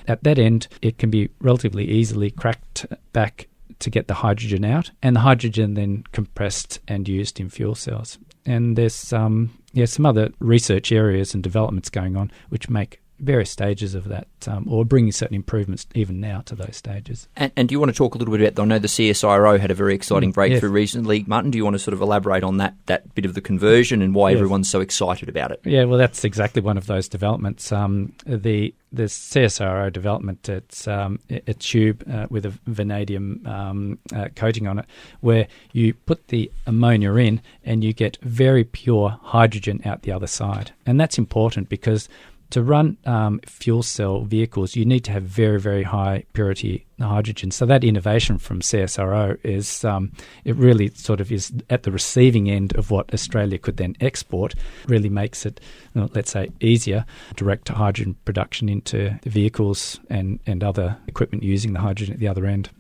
at 0.09 0.25
that 0.25 0.39
end, 0.39 0.67
it 0.81 0.99
can 0.99 1.11
be 1.11 1.29
relatively 1.41 1.85
easily 1.89 2.31
cracked 2.31 2.87
back 3.13 3.47
to 3.79 3.91
get 3.91 4.09
the 4.09 4.15
hydrogen 4.15 4.65
out, 4.65 4.91
and 5.03 5.15
the 5.15 5.21
hydrogen 5.21 5.75
then 5.75 6.03
compressed 6.11 6.81
and 6.89 7.07
used 7.07 7.39
in 7.39 7.51
fuel 7.51 7.75
cells. 7.75 8.19
And 8.45 8.77
there's 8.77 9.13
um, 9.13 9.51
yeah 9.73 9.85
some 9.85 10.07
other 10.07 10.31
research 10.41 10.91
areas 10.91 11.35
and 11.35 11.43
developments 11.43 11.91
going 11.91 12.17
on 12.17 12.33
which 12.49 12.71
make 12.71 13.01
various 13.21 13.51
stages 13.51 13.95
of 13.95 14.09
that, 14.09 14.29
um, 14.47 14.67
or 14.69 14.85
bringing 14.85 15.13
certain 15.13 15.35
improvements 15.35 15.87
even 15.95 16.21
now 16.21 16.41
to 16.43 16.55
those 16.55 16.77
stages. 16.77 17.29
And, 17.37 17.53
and, 17.57 17.69
do 17.69 17.75
you 17.75 17.81
want 17.81 17.91
to 17.91 17.97
talk 17.97 18.15
a 18.15 18.19
little 18.19 18.37
bit 18.37 18.41
about? 18.41 18.63
I 18.63 18.67
know 18.67 18.79
the 18.79 18.89
CSIRO 18.89 19.59
had 19.59 19.71
a 19.71 19.75
very 19.75 19.95
exciting 19.95 20.31
mm, 20.31 20.35
breakthrough 20.35 20.71
yes. 20.71 20.75
recently. 20.75 21.25
Martin, 21.27 21.51
do 21.51 21.59
you 21.59 21.65
want 21.65 21.75
to 21.75 21.79
sort 21.79 21.95
of 21.95 22.01
elaborate 22.01 22.45
on 22.45 22.59
that 22.59 22.75
that 22.87 23.15
bit 23.15 23.25
of 23.25 23.35
the 23.35 23.41
conversion 23.41 24.03
and 24.03 24.15
why 24.15 24.31
yes. 24.31 24.37
everyone's 24.37 24.71
so 24.71 24.81
excited 24.81 25.29
about 25.29 25.51
it? 25.51 25.61
Yeah, 25.65 25.85
well, 25.85 25.99
that's 25.99 26.25
exactly 26.25 26.63
one 26.63 26.79
of 26.79 26.87
those 26.87 27.09
developments. 27.09 27.73
Um, 27.73 28.13
the 28.27 28.75
the 28.91 29.05
CSIRO 29.05 29.93
development, 29.93 30.49
it's 30.49 30.89
um, 30.89 31.21
a 31.29 31.53
tube 31.55 32.03
uh, 32.11 32.27
with 32.31 32.47
a 32.47 32.59
vanadium 32.67 33.47
um, 33.47 33.99
uh, 34.15 34.29
coating 34.35 34.67
on 34.67 34.79
it, 34.79 34.87
where 35.21 35.47
you 35.73 35.93
put 35.93 36.29
the 36.29 36.51
ammonia 36.67 37.13
in 37.15 37.43
and 37.65 37.85
you 37.85 37.93
get 37.93 38.17
very 38.23 38.65
pure 38.65 39.19
hydrogen 39.23 39.83
out 39.85 40.03
the 40.03 40.13
other 40.13 40.27
side, 40.27 40.73
and 40.87 40.99
that's 40.99 41.19
important 41.19 41.69
because 41.69 42.09
to 42.51 42.63
run 42.63 42.97
um, 43.05 43.41
fuel 43.45 43.83
cell 43.83 44.23
vehicles, 44.23 44.75
you 44.75 44.85
need 44.85 45.05
to 45.05 45.13
have 45.13 45.23
very, 45.23 45.61
very 45.61 45.83
high 45.83 46.25
purity 46.33 46.87
hydrogen. 46.99 47.51
So 47.51 47.67
that 47.67 47.85
innovation 47.85 48.39
from 48.39 48.61
CSIRO 48.61 49.39
is 49.45 49.85
um, 49.85 50.13
it 50.45 50.57
really 50.57 50.89
sort 50.89 51.21
of 51.21 51.31
is 51.31 51.53
at 51.71 51.83
the 51.83 51.93
receiving 51.93 52.51
end 52.51 52.75
of 52.77 52.91
what 52.91 53.13
Australia 53.13 53.59
could 53.59 53.77
then 53.77 53.95
export. 54.01 54.55
Really 54.87 55.09
makes 55.09 55.45
it, 55.47 55.61
you 55.95 56.01
know, 56.01 56.11
let's 56.15 56.31
say, 56.31 56.51
easier 56.61 57.05
direct 57.37 57.69
hydrogen 57.69 58.17
production 58.25 58.69
into 58.69 59.19
vehicles 59.25 60.01
and 60.11 60.41
and 60.47 60.65
other 60.65 60.97
equipment 61.07 61.43
using 61.43 61.73
the 61.73 61.81
hydrogen 61.81 62.15
at 62.15 62.21
the 62.21 62.29
other 62.29 62.47
end. 62.47 62.71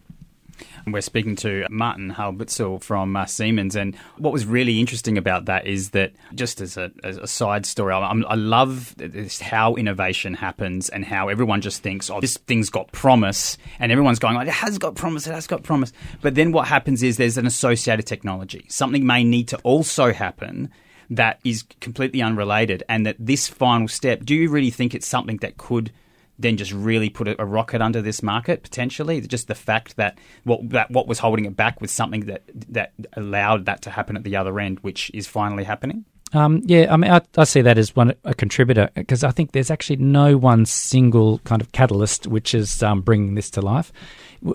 We're 0.87 1.01
speaking 1.01 1.37
to 1.37 1.67
Martin 1.71 2.13
Hablutzel 2.13 2.83
from 2.83 3.17
uh, 3.17 3.27
Siemens, 3.27 3.77
and 3.77 3.95
what 4.17 4.33
was 4.33 4.47
really 4.47 4.81
interesting 4.81 5.19
about 5.19 5.45
that 5.47 5.67
is 5.67 5.91
that, 5.91 6.13
just 6.35 6.61
as 6.61 6.77
a, 6.77 6.91
as 7.05 7.17
a 7.17 7.27
side 7.27 7.67
story, 7.67 7.93
I, 7.93 7.99
I 8.01 8.35
love 8.35 8.95
how 9.41 9.75
innovation 9.75 10.35
happens 10.35 10.89
and 10.89 11.05
how 11.05 11.29
everyone 11.29 11.61
just 11.61 11.83
thinks, 11.83 12.11
"Oh, 12.11 12.21
this 12.21 12.37
thing's 12.37 12.71
got 12.71 12.91
promise," 12.93 13.59
and 13.79 13.93
everyone's 13.93 14.19
going, 14.19 14.37
"It 14.41 14.49
has 14.49 14.79
got 14.79 14.95
promise, 14.95 15.27
it 15.27 15.33
has 15.33 15.47
got 15.47 15.63
promise." 15.63 15.93
But 16.23 16.35
then 16.35 16.53
what 16.53 16.69
happens 16.69 17.03
is 17.03 17.17
there's 17.17 17.39
an 17.39 17.47
associated 17.47 18.07
technology. 18.07 18.65
Something 18.69 19.07
may 19.07 19.25
need 19.25 19.49
to 19.49 19.59
also 19.59 20.13
happen 20.13 20.71
that 21.11 21.41
is 21.45 21.65
completely 21.81 22.21
unrelated, 22.23 22.83
and 22.89 23.07
that 23.07 23.17
this 23.19 23.49
final 23.49 23.89
step. 23.89 24.25
Do 24.25 24.35
you 24.35 24.51
really 24.51 24.71
think 24.71 24.95
it's 24.95 25.07
something 25.07 25.39
that 25.39 25.57
could 25.57 25.91
then 26.39 26.57
just 26.57 26.73
really 26.73 27.11
put 27.11 27.29
a, 27.29 27.41
a, 27.41 27.45
rocket 27.45 27.83
under 27.83 28.01
this 28.01 28.23
market 28.23 28.63
potentially. 28.63 29.21
Just 29.21 29.49
the 29.49 29.55
fact 29.55 29.97
that 29.97 30.19
what 30.45 30.69
that 30.71 30.91
what 30.91 31.07
was 31.07 31.19
holding 31.19 31.45
it 31.45 31.57
back 31.57 31.81
was 31.81 31.91
something 31.91 32.27
that 32.27 32.43
that 32.69 32.93
allowed 33.15 33.67
that 33.67 33.83
to 33.83 33.91
happen 33.91 34.17
at 34.17 34.25
the 34.25 34.37
other 34.37 34.59
end, 34.61 34.79
which 34.81 35.11
is 35.15 35.27
finally 35.27 35.65
happening. 35.65 36.05
Um, 36.35 36.61
yeah, 36.67 36.93
I 36.93 36.97
mean, 36.99 37.11
I, 37.11 37.23
I, 37.39 37.45
see 37.45 37.63
that 37.63 37.79
as 37.79 37.97
one 37.97 38.13
a 38.25 38.35
contributor 38.35 38.91
because 38.95 39.25
I 39.25 39.31
think 39.31 39.53
there's 39.53 39.71
actually 39.71 39.97
no 39.97 40.37
one 40.37 40.67
single 40.67 41.39
kind 41.41 41.63
of 41.63 41.73
catalyst 41.73 42.27
which 42.27 42.55
is 42.55 42.83
um, 42.83 43.01
bringing 43.01 43.35
this 43.35 43.51
to 43.53 43.63
life. 43.63 43.93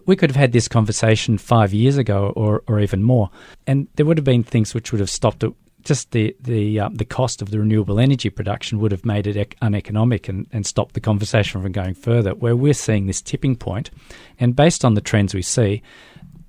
We 0.06 0.16
could 0.16 0.30
have 0.30 0.38
had 0.38 0.52
this 0.52 0.68
conversation 0.68 1.40
five 1.40 1.74
years 1.74 1.98
ago, 1.98 2.32
or 2.36 2.64
or 2.68 2.80
even 2.80 3.02
more, 3.02 3.32
and 3.66 3.88
there 3.96 4.06
would 4.06 4.18
have 4.18 4.24
been 4.24 4.44
things 4.44 4.74
which 4.74 4.92
would 4.92 5.00
have 5.00 5.10
stopped 5.10 5.44
it 5.44 5.52
just 5.84 6.12
the 6.12 6.36
the 6.40 6.80
uh, 6.80 6.90
the 6.92 7.06
cost 7.06 7.42
of 7.42 7.52
the 7.52 7.60
renewable 7.60 8.00
energy 8.00 8.30
production 8.30 8.80
would 8.80 8.92
have 8.92 9.06
made 9.06 9.28
it 9.28 9.38
ec- 9.38 9.58
uneconomic 9.62 10.30
and, 10.30 10.48
and 10.52 10.66
stopped 10.66 10.94
the 10.94 11.02
conversation 11.02 11.62
from 11.62 11.72
going 11.72 11.94
further. 11.94 12.34
Where 12.34 12.56
we're 12.56 12.74
seeing 12.74 13.06
this 13.06 13.22
tipping 13.22 13.56
point, 13.56 13.92
and 14.40 14.56
based 14.56 14.86
on 14.86 14.94
the 14.94 15.02
trends 15.02 15.34
we 15.34 15.42
see, 15.42 15.82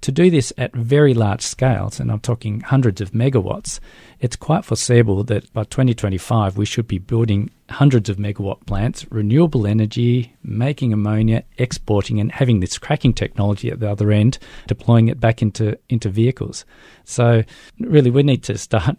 to 0.04 0.12
do 0.12 0.30
this 0.30 0.52
at 0.58 0.74
very 0.74 1.14
large 1.14 1.40
scales, 1.40 1.98
and 1.98 2.12
I'm 2.12 2.20
talking 2.20 2.60
hundreds 2.60 3.00
of 3.00 3.12
megawatts, 3.12 3.80
it's 4.20 4.36
quite 4.36 4.64
foreseeable 4.64 5.24
that 5.24 5.50
by 5.54 5.64
2025 5.64 6.58
we 6.58 6.66
should 6.66 6.86
be 6.86 6.98
building 6.98 7.50
hundreds 7.70 8.10
of 8.10 8.18
megawatt 8.18 8.66
plants, 8.66 9.10
renewable 9.10 9.66
energy, 9.66 10.36
making 10.42 10.92
ammonia, 10.92 11.42
exporting, 11.56 12.20
and 12.20 12.30
having 12.30 12.60
this 12.60 12.76
cracking 12.76 13.14
technology 13.14 13.70
at 13.70 13.80
the 13.80 13.90
other 13.90 14.12
end, 14.12 14.38
deploying 14.66 15.08
it 15.08 15.20
back 15.20 15.40
into 15.40 15.78
into 15.88 16.10
vehicles. 16.10 16.66
So 17.04 17.42
really, 17.80 18.10
we 18.10 18.22
need 18.22 18.42
to 18.44 18.58
start 18.58 18.98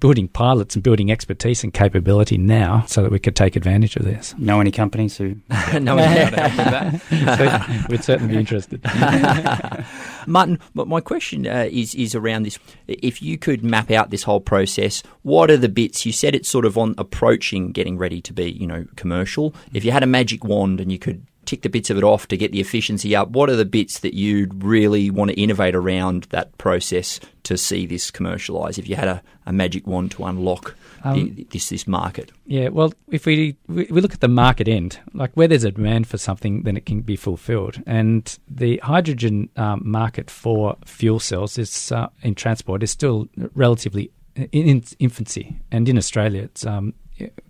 building 0.00 0.28
pilots 0.28 0.74
and 0.74 0.82
building 0.82 1.10
expertise 1.10 1.64
and 1.64 1.72
capability 1.72 2.36
now 2.38 2.84
so 2.86 3.02
that 3.02 3.10
we 3.10 3.18
could 3.18 3.36
take 3.36 3.56
advantage 3.56 3.96
of 3.96 4.04
this. 4.04 4.34
Know 4.38 4.60
any 4.60 4.70
companies 4.70 5.16
who 5.16 5.36
know 5.80 5.98
any 5.98 6.30
companies 6.36 7.02
so 7.36 7.86
we'd 7.88 8.04
certainly 8.04 8.34
be 8.34 8.38
interested. 8.38 8.80
Martin, 10.26 10.58
but 10.74 10.88
my 10.88 11.00
question 11.00 11.46
uh, 11.46 11.68
is 11.70 11.94
is 11.94 12.14
around 12.14 12.42
this. 12.42 12.58
If 12.88 13.22
you 13.22 13.38
could 13.38 13.64
map 13.64 13.90
out 13.90 14.10
this 14.10 14.24
whole 14.24 14.40
process, 14.40 15.02
what 15.22 15.50
are 15.50 15.56
the 15.56 15.68
bits? 15.68 16.04
You 16.04 16.12
said 16.12 16.34
it's 16.34 16.48
sort 16.48 16.64
of 16.64 16.76
on 16.76 16.94
approaching 16.98 17.72
getting 17.72 17.96
ready 17.96 18.20
to 18.22 18.32
be, 18.32 18.50
you 18.50 18.66
know, 18.66 18.86
commercial. 18.96 19.54
If 19.72 19.84
you 19.84 19.92
had 19.92 20.02
a 20.02 20.06
magic 20.06 20.44
wand 20.44 20.80
and 20.80 20.90
you 20.90 20.98
could 20.98 21.26
tick 21.46 21.62
the 21.62 21.68
bits 21.68 21.90
of 21.90 21.96
it 21.96 22.04
off 22.04 22.28
to 22.28 22.36
get 22.36 22.52
the 22.52 22.60
efficiency 22.60 23.16
up, 23.16 23.30
what 23.30 23.48
are 23.48 23.56
the 23.56 23.64
bits 23.64 24.00
that 24.00 24.14
you'd 24.14 24.62
really 24.62 25.10
want 25.10 25.30
to 25.30 25.40
innovate 25.40 25.74
around 25.74 26.24
that 26.24 26.56
process 26.58 27.20
to 27.44 27.56
see 27.56 27.86
this 27.86 28.10
commercialise? 28.10 28.78
If 28.78 28.88
you 28.88 28.96
had 28.96 29.08
a, 29.08 29.22
a 29.46 29.52
magic 29.52 29.86
wand 29.86 30.10
to 30.12 30.24
unlock 30.24 30.74
um, 31.04 31.34
the, 31.34 31.46
this 31.50 31.68
this 31.68 31.86
market, 31.86 32.32
yeah. 32.46 32.68
Well, 32.68 32.92
if 33.10 33.26
we 33.26 33.56
we 33.68 33.86
look 33.86 34.12
at 34.12 34.20
the 34.20 34.28
market 34.28 34.68
end, 34.68 34.98
like 35.14 35.32
where 35.34 35.48
there's 35.48 35.64
a 35.64 35.70
demand 35.70 36.06
for 36.06 36.18
something, 36.18 36.62
then 36.62 36.76
it 36.76 36.84
can 36.84 37.00
be 37.00 37.16
fulfilled. 37.16 37.82
And 37.86 38.38
the 38.48 38.78
hydrogen 38.78 39.48
um, 39.56 39.82
market 39.84 40.30
for 40.30 40.76
fuel 40.84 41.20
cells 41.20 41.58
is 41.58 41.92
uh, 41.92 42.08
in 42.22 42.34
transport 42.34 42.82
is 42.82 42.90
still 42.90 43.28
relatively 43.54 44.10
in 44.52 44.82
infancy, 44.98 45.58
and 45.70 45.88
in 45.88 45.96
Australia, 45.96 46.42
it's 46.42 46.66
um, 46.66 46.92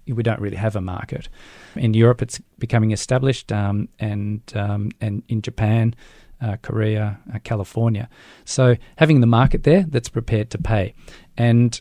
we 0.06 0.23
don't 0.23 0.40
really 0.40 0.56
have 0.56 0.76
a 0.76 0.80
market. 0.80 1.28
In 1.75 1.94
Europe, 1.94 2.23
it's 2.23 2.40
becoming 2.58 2.92
established, 2.92 3.52
um, 3.52 3.88
and 3.99 4.40
um, 4.54 4.90
and 5.00 5.23
in 5.28 5.42
Japan, 5.42 5.94
uh, 6.40 6.56
Korea, 6.62 7.18
uh, 7.35 7.38
California. 7.44 8.08
So 8.44 8.76
having 8.96 9.20
the 9.20 9.26
market 9.26 9.62
there 9.62 9.85
that's 9.88 10.08
prepared 10.08 10.50
to 10.50 10.58
pay, 10.58 10.94
and 11.37 11.80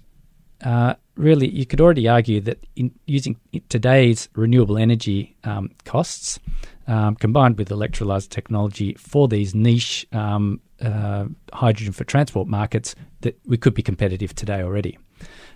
uh, 0.63 0.95
really, 1.15 1.49
you 1.49 1.65
could 1.65 1.81
already 1.81 2.07
argue 2.07 2.41
that 2.41 2.65
in 2.75 2.91
using 3.05 3.39
today's 3.69 4.29
renewable 4.35 4.77
energy 4.77 5.35
um, 5.43 5.71
costs. 5.85 6.39
Um, 6.87 7.15
combined 7.15 7.57
with 7.57 7.69
electrolyzer 7.69 8.29
technology 8.29 8.93
for 8.93 9.27
these 9.27 9.55
niche 9.55 10.05
um, 10.11 10.61
uh, 10.79 11.25
hydrogen 11.51 11.93
for 11.93 12.03
transport 12.03 12.47
markets, 12.47 12.93
that 13.21 13.39
we 13.47 13.57
could 13.57 13.73
be 13.73 13.81
competitive 13.81 14.35
today 14.35 14.61
already. 14.61 14.99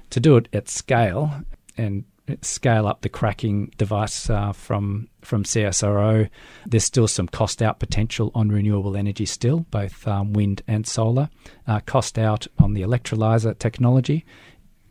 To 0.10 0.20
do 0.20 0.38
it 0.38 0.50
at 0.54 0.68
scale 0.68 1.32
and 1.78 2.04
scale 2.42 2.88
up 2.88 3.02
the 3.02 3.10
cracking 3.10 3.72
device 3.78 4.30
uh, 4.30 4.52
from 4.52 5.10
from 5.22 5.44
CSIRO. 5.44 6.30
There's 6.66 6.84
still 6.84 7.08
some 7.08 7.28
cost 7.28 7.62
out 7.62 7.80
potential 7.80 8.32
on 8.36 8.50
renewable 8.50 8.96
energy, 8.96 9.26
still 9.26 9.66
both 9.72 10.08
um, 10.08 10.34
wind 10.34 10.62
and 10.68 10.88
solar. 10.88 11.30
Uh, 11.68 11.80
cost 11.82 12.18
out 12.18 12.48
on 12.58 12.74
the 12.74 12.82
electrolyzer 12.82 13.58
technology. 13.58 14.26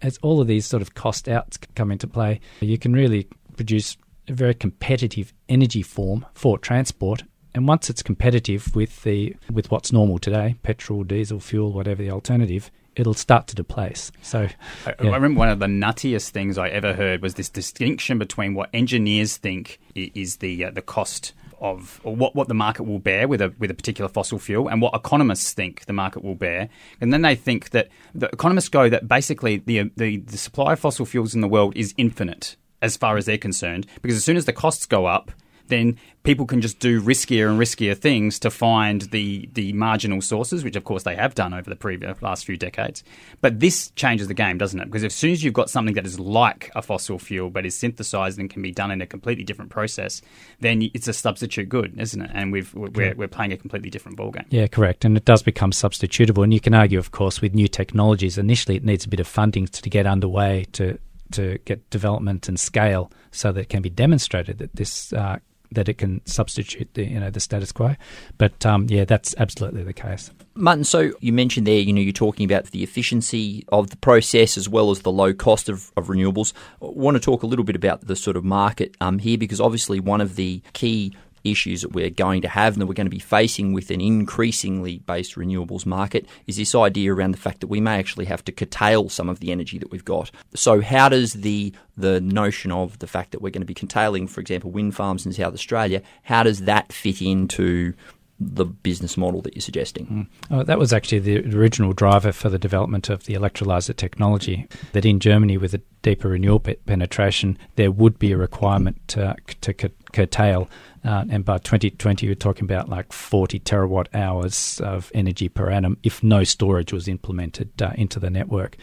As 0.00 0.18
all 0.22 0.40
of 0.40 0.46
these 0.46 0.66
sort 0.66 0.82
of 0.82 0.94
cost 0.94 1.28
outs 1.28 1.58
come 1.74 1.90
into 1.90 2.06
play, 2.06 2.40
you 2.60 2.78
can 2.78 2.92
really 2.92 3.26
produce 3.56 3.96
a 4.28 4.32
very 4.32 4.54
competitive 4.54 5.32
energy 5.48 5.82
form 5.82 6.24
for 6.34 6.58
transport. 6.58 7.24
And 7.54 7.66
once 7.66 7.90
it's 7.90 8.02
competitive 8.02 8.74
with 8.76 9.02
the 9.02 9.34
with 9.50 9.70
what's 9.70 9.92
normal 9.92 10.18
today, 10.18 10.56
petrol, 10.62 11.02
diesel, 11.02 11.40
fuel, 11.40 11.72
whatever 11.72 12.02
the 12.02 12.10
alternative, 12.10 12.70
it'll 12.98 13.14
start 13.14 13.46
to 13.48 13.54
deplace. 13.54 14.10
So, 14.22 14.48
I, 14.86 14.94
yeah. 15.00 15.10
I, 15.10 15.14
remember 15.14 15.38
one 15.38 15.48
of 15.48 15.58
the 15.58 15.66
nuttiest 15.66 16.30
things 16.30 16.58
I 16.58 16.68
ever 16.68 16.92
heard 16.92 17.22
was 17.22 17.34
this 17.34 17.48
distinction 17.48 18.18
between 18.18 18.54
what 18.54 18.70
engineers 18.74 19.36
think 19.36 19.78
is 19.94 20.36
the 20.38 20.66
uh, 20.66 20.70
the 20.70 20.82
cost 20.82 21.32
of 21.60 22.00
or 22.04 22.14
what, 22.14 22.34
what 22.34 22.48
the 22.48 22.54
market 22.54 22.84
will 22.84 22.98
bear 22.98 23.26
with 23.26 23.40
a 23.40 23.52
with 23.58 23.70
a 23.70 23.74
particular 23.74 24.08
fossil 24.08 24.38
fuel 24.38 24.68
and 24.68 24.80
what 24.80 24.94
economists 24.94 25.52
think 25.52 25.86
the 25.86 25.92
market 25.92 26.22
will 26.22 26.34
bear. 26.34 26.68
And 27.00 27.12
then 27.12 27.22
they 27.22 27.34
think 27.34 27.70
that 27.70 27.88
the 28.14 28.26
economists 28.26 28.68
go 28.68 28.88
that 28.88 29.08
basically 29.08 29.58
the 29.58 29.90
the, 29.96 30.18
the 30.18 30.38
supply 30.38 30.74
of 30.74 30.80
fossil 30.80 31.06
fuels 31.06 31.34
in 31.34 31.40
the 31.40 31.48
world 31.48 31.76
is 31.76 31.94
infinite 31.96 32.56
as 32.80 32.96
far 32.96 33.16
as 33.16 33.26
they're 33.26 33.38
concerned 33.38 33.86
because 34.02 34.16
as 34.16 34.24
soon 34.24 34.36
as 34.36 34.44
the 34.44 34.52
costs 34.52 34.86
go 34.86 35.06
up 35.06 35.32
then 35.68 35.96
people 36.22 36.44
can 36.44 36.60
just 36.60 36.78
do 36.78 37.00
riskier 37.00 37.48
and 37.48 37.58
riskier 37.58 37.96
things 37.96 38.38
to 38.40 38.50
find 38.50 39.02
the 39.02 39.48
the 39.52 39.72
marginal 39.72 40.20
sources, 40.20 40.64
which 40.64 40.76
of 40.76 40.84
course 40.84 41.04
they 41.04 41.16
have 41.16 41.34
done 41.34 41.54
over 41.54 41.70
the 41.70 41.76
previous 41.76 42.20
last 42.20 42.44
few 42.44 42.56
decades. 42.56 43.02
But 43.40 43.60
this 43.60 43.90
changes 43.92 44.28
the 44.28 44.34
game, 44.34 44.58
doesn't 44.58 44.78
it? 44.78 44.86
Because 44.86 45.04
as 45.04 45.14
soon 45.14 45.32
as 45.32 45.42
you've 45.42 45.54
got 45.54 45.70
something 45.70 45.94
that 45.94 46.06
is 46.06 46.18
like 46.18 46.70
a 46.74 46.82
fossil 46.82 47.18
fuel 47.18 47.50
but 47.50 47.64
is 47.64 47.74
synthesized 47.74 48.38
and 48.38 48.50
can 48.50 48.62
be 48.62 48.72
done 48.72 48.90
in 48.90 49.00
a 49.00 49.06
completely 49.06 49.44
different 49.44 49.70
process, 49.70 50.20
then 50.60 50.90
it's 50.94 51.08
a 51.08 51.12
substitute 51.12 51.68
good, 51.68 51.98
isn't 51.98 52.20
it? 52.20 52.30
And 52.34 52.52
we've 52.52 52.74
we're, 52.74 53.14
we're 53.14 53.28
playing 53.28 53.52
a 53.52 53.56
completely 53.56 53.90
different 53.90 54.18
ballgame. 54.18 54.46
Yeah, 54.50 54.66
correct. 54.66 55.04
And 55.04 55.16
it 55.16 55.24
does 55.24 55.42
become 55.42 55.70
substitutable. 55.70 56.44
And 56.44 56.52
you 56.52 56.60
can 56.60 56.74
argue, 56.74 56.98
of 56.98 57.10
course, 57.10 57.40
with 57.40 57.54
new 57.54 57.68
technologies. 57.68 58.38
Initially, 58.38 58.76
it 58.76 58.84
needs 58.84 59.04
a 59.04 59.08
bit 59.08 59.20
of 59.20 59.26
funding 59.26 59.66
to 59.66 59.90
get 59.90 60.06
underway 60.06 60.66
to 60.72 60.98
to 61.32 61.58
get 61.64 61.88
development 61.90 62.48
and 62.48 62.58
scale 62.58 63.10
so 63.30 63.52
that 63.52 63.60
it 63.60 63.68
can 63.68 63.82
be 63.82 63.90
demonstrated 63.90 64.58
that 64.58 64.74
this 64.74 65.12
uh, 65.12 65.38
that 65.72 65.88
it 65.88 65.98
can 65.98 66.24
substitute 66.24 66.88
the 66.94 67.04
you 67.04 67.20
know 67.20 67.30
the 67.30 67.40
status 67.40 67.72
quo. 67.72 67.96
But 68.36 68.64
um, 68.64 68.86
yeah, 68.88 69.04
that's 69.04 69.34
absolutely 69.38 69.82
the 69.82 69.92
case. 69.92 70.30
Martin, 70.54 70.84
so 70.84 71.12
you 71.20 71.32
mentioned 71.32 71.66
there, 71.66 71.78
you 71.78 71.92
know, 71.92 72.00
you're 72.00 72.12
talking 72.12 72.44
about 72.44 72.66
the 72.66 72.82
efficiency 72.82 73.64
of 73.68 73.90
the 73.90 73.96
process 73.96 74.56
as 74.56 74.68
well 74.68 74.90
as 74.90 75.02
the 75.02 75.12
low 75.12 75.32
cost 75.32 75.68
of, 75.68 75.92
of 75.96 76.08
renewables. 76.08 76.52
I 76.82 76.86
want 76.86 77.16
to 77.16 77.20
talk 77.20 77.44
a 77.44 77.46
little 77.46 77.64
bit 77.64 77.76
about 77.76 78.06
the 78.06 78.16
sort 78.16 78.36
of 78.36 78.44
market 78.44 78.96
um, 79.00 79.20
here 79.20 79.38
because 79.38 79.60
obviously 79.60 80.00
one 80.00 80.20
of 80.20 80.34
the 80.34 80.60
key 80.72 81.14
issues 81.50 81.82
that 81.82 81.92
we're 81.92 82.10
going 82.10 82.42
to 82.42 82.48
have 82.48 82.74
and 82.74 82.82
that 82.82 82.86
we're 82.86 82.94
going 82.94 83.06
to 83.06 83.10
be 83.10 83.18
facing 83.18 83.72
with 83.72 83.90
an 83.90 84.00
increasingly 84.00 84.98
based 84.98 85.34
renewables 85.34 85.86
market 85.86 86.26
is 86.46 86.56
this 86.56 86.74
idea 86.74 87.12
around 87.12 87.32
the 87.32 87.38
fact 87.38 87.60
that 87.60 87.66
we 87.66 87.80
may 87.80 87.98
actually 87.98 88.26
have 88.26 88.44
to 88.44 88.52
curtail 88.52 89.08
some 89.08 89.28
of 89.28 89.40
the 89.40 89.52
energy 89.52 89.78
that 89.78 89.90
we've 89.90 90.04
got. 90.04 90.30
So 90.54 90.80
how 90.80 91.08
does 91.08 91.34
the 91.34 91.72
the 91.96 92.20
notion 92.20 92.70
of 92.70 92.98
the 93.00 93.08
fact 93.08 93.32
that 93.32 93.42
we're 93.42 93.50
going 93.50 93.62
to 93.62 93.66
be 93.66 93.74
curtailing, 93.74 94.28
for 94.28 94.40
example, 94.40 94.70
wind 94.70 94.94
farms 94.94 95.26
in 95.26 95.32
South 95.32 95.52
Australia, 95.52 96.00
how 96.22 96.44
does 96.44 96.60
that 96.60 96.92
fit 96.92 97.20
into 97.20 97.92
the 98.40 98.64
business 98.64 99.16
model 99.16 99.42
that 99.42 99.54
you're 99.54 99.60
suggesting. 99.60 100.06
Mm. 100.06 100.56
Oh, 100.56 100.62
that 100.62 100.78
was 100.78 100.92
actually 100.92 101.18
the 101.18 101.56
original 101.56 101.92
driver 101.92 102.30
for 102.30 102.48
the 102.48 102.58
development 102.58 103.08
of 103.08 103.24
the 103.24 103.34
electrolyzer 103.34 103.96
technology. 103.96 104.68
That 104.92 105.04
in 105.04 105.18
Germany, 105.18 105.58
with 105.58 105.74
a 105.74 105.80
deeper 106.02 106.28
renewable 106.28 106.74
penetration, 106.86 107.58
there 107.74 107.90
would 107.90 108.18
be 108.18 108.32
a 108.32 108.36
requirement 108.36 108.96
to, 109.08 109.34
to 109.60 109.74
curtail 110.12 110.68
uh, 111.04 111.24
and 111.30 111.44
by 111.44 111.58
2020, 111.58 112.26
we're 112.26 112.34
talking 112.34 112.64
about 112.64 112.88
like 112.88 113.12
40 113.12 113.60
terawatt 113.60 114.08
hours 114.14 114.80
of 114.80 115.10
energy 115.14 115.48
per 115.48 115.70
annum 115.70 115.96
if 116.02 116.22
no 116.22 116.44
storage 116.44 116.92
was 116.92 117.08
implemented 117.08 117.70
uh, 117.80 117.92
into 117.94 118.18
the 118.20 118.30
network. 118.30 118.76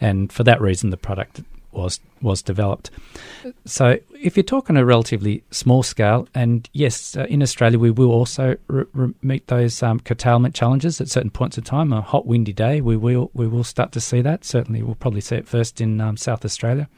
And 0.00 0.32
for 0.32 0.42
that 0.44 0.60
reason, 0.60 0.90
the 0.90 0.96
product 0.96 1.42
was 1.72 2.00
was 2.22 2.42
developed. 2.42 2.90
So, 3.64 3.98
if 4.20 4.36
you're 4.36 4.44
talking 4.44 4.76
a 4.76 4.84
relatively 4.84 5.42
small 5.50 5.82
scale, 5.82 6.28
and 6.34 6.68
yes, 6.72 7.16
uh, 7.16 7.24
in 7.24 7.42
Australia 7.42 7.78
we 7.78 7.90
will 7.90 8.10
also 8.10 8.56
meet 9.22 9.46
those 9.46 9.82
um, 9.82 10.00
curtailment 10.00 10.54
challenges 10.54 11.00
at 11.00 11.08
certain 11.08 11.30
points 11.30 11.58
of 11.58 11.64
time. 11.64 11.92
A 11.92 12.00
hot, 12.00 12.26
windy 12.26 12.52
day, 12.52 12.80
we 12.80 12.96
will 12.96 13.30
we 13.34 13.46
will 13.46 13.64
start 13.64 13.92
to 13.92 14.00
see 14.00 14.20
that. 14.22 14.44
Certainly, 14.44 14.82
we'll 14.82 14.94
probably 14.94 15.20
see 15.20 15.36
it 15.36 15.48
first 15.48 15.80
in 15.80 16.00
um, 16.00 16.16
South 16.16 16.44
Australia, 16.44 16.88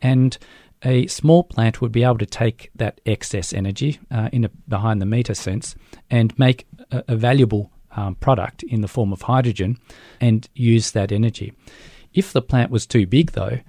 and 0.00 0.38
a 0.82 1.06
small 1.08 1.44
plant 1.44 1.80
would 1.80 1.92
be 1.92 2.04
able 2.04 2.18
to 2.18 2.26
take 2.26 2.70
that 2.74 3.00
excess 3.04 3.52
energy 3.52 4.00
uh, 4.10 4.28
in 4.32 4.44
a 4.44 4.48
behind 4.68 5.00
the 5.00 5.06
meter 5.06 5.34
sense 5.34 5.74
and 6.10 6.38
make 6.38 6.66
a, 6.90 7.04
a 7.08 7.16
valuable 7.16 7.70
um, 7.96 8.14
product 8.16 8.62
in 8.62 8.80
the 8.80 8.88
form 8.88 9.12
of 9.12 9.22
hydrogen 9.22 9.78
and 10.20 10.48
use 10.54 10.92
that 10.92 11.12
energy. 11.12 11.52
If 12.12 12.32
the 12.32 12.42
plant 12.42 12.70
was 12.70 12.86
too 12.86 13.06
big, 13.06 13.32
though, 13.32 13.60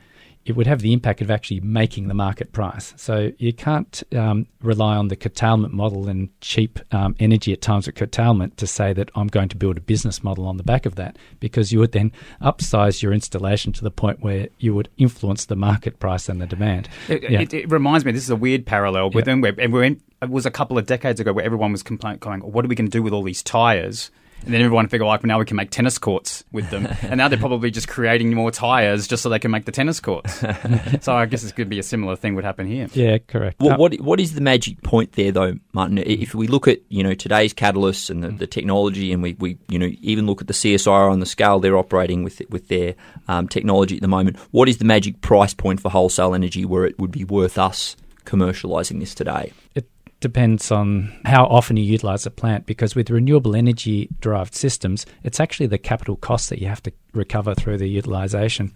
it 0.46 0.56
would 0.56 0.68
have 0.68 0.80
the 0.80 0.92
impact 0.92 1.22
of 1.22 1.30
actually 1.30 1.60
making 1.60 2.08
the 2.08 2.14
market 2.14 2.52
price. 2.52 2.94
So 2.98 3.32
you 3.38 3.54
can't 3.54 4.04
um, 4.16 4.48
rely 4.62 4.96
on 4.96 5.08
the 5.08 5.16
curtailment 5.16 5.74
model 5.74 6.08
and 6.08 6.30
cheap 6.42 6.80
um, 6.92 7.16
energy 7.20 7.54
at 7.54 7.62
times 7.62 7.88
of 7.88 7.96
curtailment 7.96 8.58
to 8.58 8.66
say 8.66 8.92
that 8.94 9.12
I'm 9.16 9.28
going 9.28 9.50
to 9.50 9.58
build 9.58 9.78
a 9.78 9.82
business 9.82 10.24
model 10.24 10.48
on 10.48 10.58
the 10.58 10.64
back 10.64 10.86
of 10.86 10.96
that, 10.96 11.18
because 11.40 11.72
you 11.72 11.80
would 11.80 11.92
then 11.92 12.12
upsize 12.42 13.04
your 13.04 13.14
installation 13.14 13.72
to 13.74 13.84
the 13.84 13.92
point 13.92 14.22
where 14.22 14.48
you 14.58 14.74
would 14.74 14.90
influence 14.98 15.46
the 15.46 15.56
market 15.56 16.00
price 16.00 16.28
and 16.28 16.42
the 16.42 16.48
demand. 16.48 16.90
It, 17.08 17.30
yeah. 17.30 17.42
it, 17.42 17.54
it 17.54 17.72
reminds 17.72 18.04
me, 18.04 18.12
this 18.12 18.24
is 18.24 18.30
a 18.30 18.36
weird 18.36 18.66
parallel 18.66 19.12
with 19.12 19.28
yeah. 19.28 19.34
and 19.34 19.74
we're 19.74 19.84
in, 19.84 20.02
it 20.22 20.30
was 20.30 20.46
a 20.46 20.52
couple 20.52 20.78
of 20.78 20.86
decades 20.86 21.20
ago 21.20 21.34
where 21.34 21.46
everyone 21.46 21.72
was 21.72 21.84
complaining, 21.84 22.20
going, 22.20 22.42
"What 22.42 22.66
are 22.66 22.68
we 22.68 22.76
going 22.76 22.88
to 22.88 22.92
do 22.92 23.04
with 23.04 23.14
all 23.14 23.24
these 23.24 23.44
tires?" 23.44 24.12
And 24.44 24.54
then 24.54 24.62
everyone 24.62 24.88
figured, 24.88 25.08
like, 25.08 25.22
well, 25.22 25.28
now 25.28 25.40
we 25.40 25.46
can 25.46 25.56
make 25.56 25.70
tennis 25.70 25.98
courts 25.98 26.44
with 26.52 26.70
them. 26.70 26.88
and 27.02 27.18
now 27.18 27.28
they're 27.28 27.40
probably 27.40 27.72
just 27.72 27.88
creating 27.88 28.34
more 28.34 28.52
tyres 28.52 29.08
just 29.08 29.24
so 29.24 29.30
they 29.30 29.40
can 29.40 29.52
make 29.52 29.66
the 29.66 29.72
tennis 29.72 30.00
courts. 30.00 30.40
so 31.02 31.14
I 31.14 31.26
guess 31.26 31.44
it's 31.44 31.52
going 31.52 31.68
to 31.68 31.70
be 31.70 31.80
a 31.80 31.84
similar 31.84 32.16
thing 32.16 32.36
would 32.36 32.44
happen 32.44 32.68
here. 32.68 32.88
Yeah, 32.94 33.20
correct. 33.20 33.60
What, 33.60 33.78
what 33.80 34.02
what 34.02 34.20
is 34.20 34.34
the 34.34 34.42
magic 34.42 34.82
point 34.82 35.14
there, 35.14 35.32
though, 35.32 35.56
Martin? 35.74 36.00
If 36.00 36.34
we 36.34 36.48
look 36.48 36.68
at 36.68 36.80
you 36.90 37.04
know 37.04 37.14
today's 37.14 37.54
catalysts 37.54 38.10
and 38.10 38.24
the, 38.24 38.30
the 38.30 38.48
technology, 38.48 39.12
and 39.12 39.22
we, 39.22 39.36
we 39.40 39.58
you 39.70 39.78
know 39.78 39.90
even 40.02 40.26
look 40.26 40.42
at 40.42 40.48
the 40.48 40.54
CSIRO 40.54 41.12
on 41.12 41.20
the 41.20 41.26
scale 41.26 41.60
they're 41.60 41.78
operating 41.78 42.24
with 42.24 42.42
with 42.50 42.68
their 42.68 42.96
um, 43.28 43.48
technology 43.48 43.96
at 43.96 44.02
the 44.02 44.08
moment, 44.08 44.38
what 44.52 44.68
is 44.68 44.78
the 44.78 44.86
magic 44.86 45.22
price 45.22 45.54
point 45.54 45.80
for 45.80 45.90
wholesale 45.90 46.34
energy 46.34 46.66
where 46.66 46.86
it 46.86 46.98
would 47.00 47.12
be 47.12 47.24
worth 47.24 47.58
us 47.58 47.96
commercialising 48.26 49.00
this 49.00 49.14
today? 49.14 49.54
It 49.76 49.88
depends 50.22 50.72
on 50.72 51.12
how 51.26 51.46
often 51.46 51.76
you 51.76 51.84
utilize 51.84 52.26
a 52.26 52.32
plant 52.32 52.66
because 52.66 52.96
with 52.96 53.10
renewable 53.10 53.56
energy 53.56 54.08
derived 54.22 54.56
systems, 54.56 55.06
it's 55.24 55.40
actually 55.40 55.66
the 55.68 55.78
capital 55.78 56.16
cost 56.16 56.50
that 56.50 56.60
you 56.60 56.68
have 56.68 56.82
to 56.84 56.94
recover 57.14 57.54
through 57.54 57.78
the 57.78 57.90
utilization. 57.90 58.72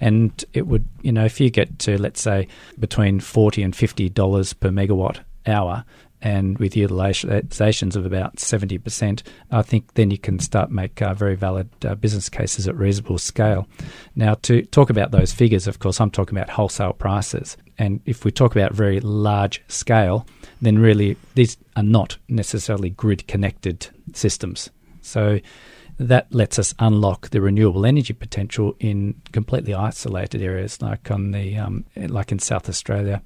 And 0.00 0.44
it 0.52 0.66
would, 0.66 0.86
you 1.02 1.10
know, 1.10 1.24
if 1.24 1.40
you 1.40 1.50
get 1.50 1.78
to, 1.80 2.00
let's 2.00 2.20
say, 2.20 2.46
between 2.78 3.18
40 3.18 3.62
and 3.62 3.74
$50 3.74 4.60
per 4.60 4.68
megawatt 4.68 5.20
hour, 5.46 5.84
and 6.22 6.58
with 6.58 6.74
utilizations 6.74 7.96
of 7.96 8.04
about 8.04 8.36
70%, 8.36 9.22
I 9.50 9.62
think 9.62 9.94
then 9.94 10.10
you 10.10 10.18
can 10.18 10.38
start 10.38 10.70
make 10.70 11.00
uh, 11.00 11.14
very 11.14 11.34
valid 11.34 11.70
uh, 11.84 11.94
business 11.94 12.28
cases 12.28 12.68
at 12.68 12.76
reasonable 12.76 13.18
scale. 13.18 13.66
Now, 14.14 14.34
to 14.42 14.62
talk 14.66 14.90
about 14.90 15.12
those 15.12 15.32
figures, 15.32 15.66
of 15.66 15.78
course, 15.78 16.00
I'm 16.00 16.10
talking 16.10 16.36
about 16.36 16.50
wholesale 16.50 16.92
prices. 16.92 17.56
And 17.80 18.02
if 18.04 18.26
we 18.26 18.30
talk 18.30 18.54
about 18.54 18.74
very 18.74 19.00
large 19.00 19.62
scale, 19.68 20.26
then 20.60 20.78
really 20.78 21.16
these 21.34 21.56
are 21.76 21.82
not 21.82 22.18
necessarily 22.28 22.90
grid 22.90 23.26
connected 23.26 23.88
systems. 24.12 24.68
So 25.00 25.40
that 25.98 26.30
lets 26.30 26.58
us 26.58 26.74
unlock 26.78 27.30
the 27.30 27.40
renewable 27.40 27.86
energy 27.86 28.12
potential 28.12 28.76
in 28.80 29.14
completely 29.32 29.72
isolated 29.72 30.42
areas, 30.42 30.82
like 30.82 31.10
on 31.10 31.30
the 31.30 31.56
um, 31.56 31.86
like 31.96 32.30
in 32.30 32.38
South 32.38 32.68
Australia, 32.68 33.22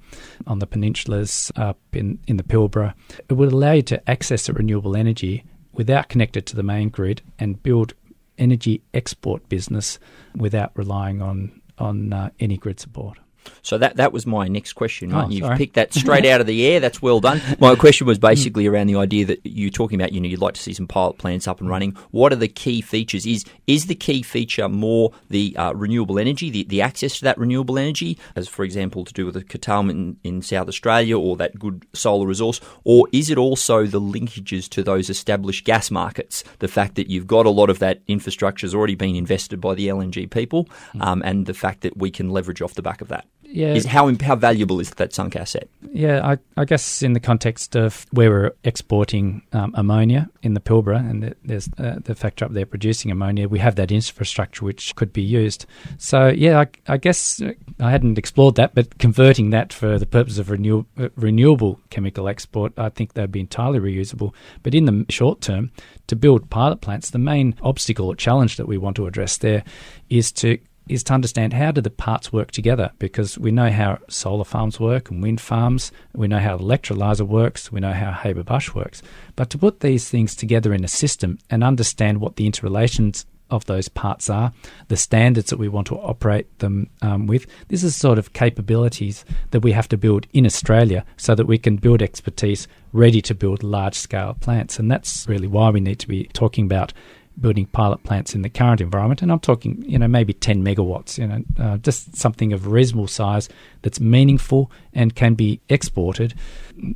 on 0.47 0.59
the 0.59 0.67
peninsulas 0.67 1.51
up 1.57 1.77
in 1.91 2.17
in 2.25 2.37
the 2.37 2.43
Pilbara. 2.43 2.93
It 3.27 3.33
would 3.33 3.51
allow 3.51 3.73
you 3.73 3.81
to 3.83 4.09
access 4.09 4.47
the 4.47 4.53
renewable 4.53 4.95
energy 4.95 5.43
without 5.73 6.07
connected 6.07 6.45
to 6.45 6.55
the 6.55 6.63
main 6.63 6.87
grid 6.87 7.21
and 7.39 7.61
build 7.61 7.93
energy 8.37 8.81
export 8.93 9.49
business 9.49 9.99
without 10.33 10.71
relying 10.75 11.21
on 11.21 11.61
on 11.77 12.13
uh, 12.13 12.29
any 12.39 12.55
grid 12.55 12.79
support. 12.79 13.17
So 13.61 13.77
that 13.77 13.97
that 13.97 14.11
was 14.11 14.25
my 14.25 14.47
next 14.47 14.73
question. 14.73 15.11
Right? 15.11 15.25
Oh, 15.25 15.29
You've 15.29 15.45
sorry. 15.45 15.57
picked 15.57 15.75
that 15.75 15.93
straight 15.93 16.25
out 16.25 16.41
of 16.41 16.47
the 16.47 16.65
air. 16.65 16.79
That's 16.79 17.01
well 17.01 17.19
done. 17.19 17.41
My 17.59 17.75
question 17.75 18.07
was 18.07 18.19
basically 18.19 18.67
around 18.67 18.87
the 18.87 18.95
idea 18.95 19.25
that 19.25 19.39
you're 19.43 19.69
talking 19.69 19.99
about. 19.99 20.13
You 20.13 20.21
know, 20.21 20.27
you'd 20.27 20.41
like 20.41 20.53
to 20.55 20.61
see 20.61 20.73
some 20.73 20.87
pilot 20.87 21.17
plants 21.17 21.47
up 21.47 21.59
and 21.59 21.69
running. 21.69 21.91
What 22.11 22.31
are 22.33 22.37
the 22.37 22.47
key 22.47 22.81
features? 22.81 23.25
Is 23.25 23.45
is 23.67 23.87
the 23.87 23.95
key 23.95 24.21
feature 24.21 24.69
more 24.69 25.11
the 25.29 25.55
uh, 25.57 25.73
renewable 25.73 26.19
energy, 26.19 26.49
the, 26.49 26.63
the 26.63 26.81
access 26.81 27.17
to 27.19 27.23
that 27.25 27.37
renewable 27.37 27.77
energy, 27.77 28.17
as 28.35 28.47
for 28.47 28.63
example 28.63 29.05
to 29.05 29.13
do 29.13 29.25
with 29.25 29.35
the 29.35 29.43
curtailment 29.43 30.19
in, 30.23 30.35
in 30.35 30.41
South 30.41 30.67
Australia 30.67 31.17
or 31.17 31.35
that 31.37 31.57
good 31.59 31.85
solar 31.93 32.27
resource, 32.27 32.59
or 32.83 33.07
is 33.11 33.29
it 33.29 33.37
also 33.37 33.85
the 33.85 34.01
linkages 34.01 34.69
to 34.69 34.83
those 34.83 35.09
established 35.09 35.65
gas 35.65 35.89
markets? 35.91 36.43
The 36.59 36.67
fact 36.67 36.95
that 36.95 37.09
you've 37.09 37.27
got 37.27 37.45
a 37.45 37.49
lot 37.49 37.69
of 37.69 37.79
that 37.79 38.01
infrastructure 38.07 38.65
has 38.65 38.75
already 38.75 38.95
been 38.95 39.15
invested 39.15 39.61
by 39.61 39.75
the 39.75 39.87
LNG 39.87 40.29
people, 40.29 40.67
um, 40.99 41.21
and 41.25 41.45
the 41.45 41.53
fact 41.53 41.81
that 41.81 41.97
we 41.97 42.11
can 42.11 42.29
leverage 42.29 42.61
off 42.61 42.73
the 42.75 42.81
back 42.81 43.01
of 43.01 43.07
that. 43.09 43.25
Yeah. 43.55 43.73
Is 43.73 43.85
how 43.85 44.13
how 44.21 44.35
valuable 44.35 44.81
is 44.81 44.89
that 44.91 45.13
sunk 45.13 45.37
asset? 45.37 45.69
Yeah, 45.93 46.27
I, 46.27 46.37
I 46.57 46.65
guess 46.65 47.01
in 47.01 47.13
the 47.13 47.21
context 47.21 47.73
of 47.77 48.05
where 48.11 48.29
we're 48.29 48.51
exporting 48.65 49.43
um, 49.53 49.73
ammonia 49.75 50.29
in 50.43 50.55
the 50.55 50.59
Pilbara, 50.59 50.99
and 51.09 51.23
the, 51.23 51.35
there's 51.45 51.69
uh, 51.77 51.99
the 52.03 52.15
factor 52.15 52.43
up 52.43 52.51
there 52.51 52.65
producing 52.65 53.11
ammonia, 53.11 53.47
we 53.47 53.59
have 53.59 53.75
that 53.75 53.93
infrastructure 53.93 54.65
which 54.65 54.93
could 54.97 55.13
be 55.13 55.21
used. 55.21 55.65
So 55.97 56.27
yeah, 56.27 56.59
I, 56.59 56.93
I 56.93 56.97
guess 56.97 57.41
uh, 57.41 57.53
I 57.79 57.91
hadn't 57.91 58.17
explored 58.17 58.55
that, 58.55 58.75
but 58.75 58.97
converting 58.97 59.51
that 59.51 59.71
for 59.71 59.97
the 59.97 60.05
purpose 60.05 60.37
of 60.37 60.49
renew, 60.49 60.83
uh, 60.99 61.07
renewable 61.15 61.79
chemical 61.89 62.27
export, 62.27 62.73
I 62.77 62.89
think 62.89 63.13
that'd 63.13 63.31
be 63.31 63.39
entirely 63.39 63.79
reusable. 63.79 64.33
But 64.63 64.75
in 64.75 64.83
the 64.83 65.05
short 65.07 65.39
term, 65.39 65.71
to 66.07 66.17
build 66.17 66.49
pilot 66.49 66.81
plants, 66.81 67.09
the 67.09 67.19
main 67.19 67.55
obstacle 67.61 68.07
or 68.07 68.15
challenge 68.15 68.57
that 68.57 68.67
we 68.67 68.77
want 68.77 68.97
to 68.97 69.07
address 69.07 69.37
there 69.37 69.63
is 70.09 70.33
to 70.33 70.59
is 70.87 71.03
to 71.05 71.13
understand 71.13 71.53
how 71.53 71.71
do 71.71 71.81
the 71.81 71.89
parts 71.89 72.31
work 72.31 72.51
together 72.51 72.91
because 72.99 73.37
we 73.37 73.51
know 73.51 73.71
how 73.71 73.99
solar 74.07 74.43
farms 74.43 74.79
work 74.79 75.09
and 75.09 75.21
wind 75.21 75.41
farms, 75.41 75.91
we 76.13 76.27
know 76.27 76.39
how 76.39 76.57
electrolyzer 76.57 77.27
works, 77.27 77.71
we 77.71 77.79
know 77.79 77.93
how 77.93 78.11
Haber 78.11 78.43
Bosch 78.43 78.73
works. 78.73 79.01
But 79.35 79.49
to 79.51 79.57
put 79.57 79.79
these 79.79 80.09
things 80.09 80.35
together 80.35 80.73
in 80.73 80.83
a 80.83 80.89
system 80.89 81.39
and 81.49 81.63
understand 81.63 82.19
what 82.19 82.35
the 82.35 82.45
interrelations 82.45 83.25
of 83.49 83.65
those 83.65 83.87
parts 83.87 84.29
are, 84.29 84.51
the 84.87 84.97
standards 84.97 85.49
that 85.49 85.59
we 85.59 85.67
want 85.67 85.87
to 85.87 85.97
operate 85.97 86.59
them 86.59 86.89
um, 87.01 87.27
with. 87.27 87.45
This 87.67 87.83
is 87.83 87.95
sort 87.95 88.17
of 88.17 88.33
capabilities 88.33 89.23
that 89.51 89.59
we 89.59 89.71
have 89.71 89.87
to 89.89 89.97
build 89.97 90.27
in 90.33 90.45
Australia 90.45 91.05
so 91.17 91.35
that 91.35 91.45
we 91.45 91.57
can 91.57 91.75
build 91.77 92.01
expertise 92.01 92.67
ready 92.91 93.21
to 93.21 93.35
build 93.35 93.61
large 93.61 93.95
scale 93.95 94.35
plants. 94.39 94.79
And 94.79 94.89
that's 94.89 95.27
really 95.27 95.47
why 95.47 95.69
we 95.69 95.79
need 95.79 95.99
to 95.99 96.07
be 96.07 96.25
talking 96.33 96.65
about 96.65 96.93
building 97.39 97.65
pilot 97.67 98.03
plants 98.03 98.33
in 98.33 98.41
the 98.41 98.49
current 98.49 98.81
environment, 98.81 99.21
and 99.21 99.31
I'm 99.31 99.39
talking, 99.39 99.83
you 99.85 99.99
know, 99.99 100.07
maybe 100.07 100.33
10 100.33 100.63
megawatts, 100.63 101.17
you 101.17 101.27
know, 101.27 101.43
uh, 101.59 101.77
just 101.77 102.15
something 102.15 102.53
of 102.53 102.67
reasonable 102.67 103.07
size 103.07 103.49
that's 103.81 103.99
meaningful 103.99 104.71
and 104.93 105.15
can 105.15 105.35
be 105.35 105.59
exported. 105.69 106.33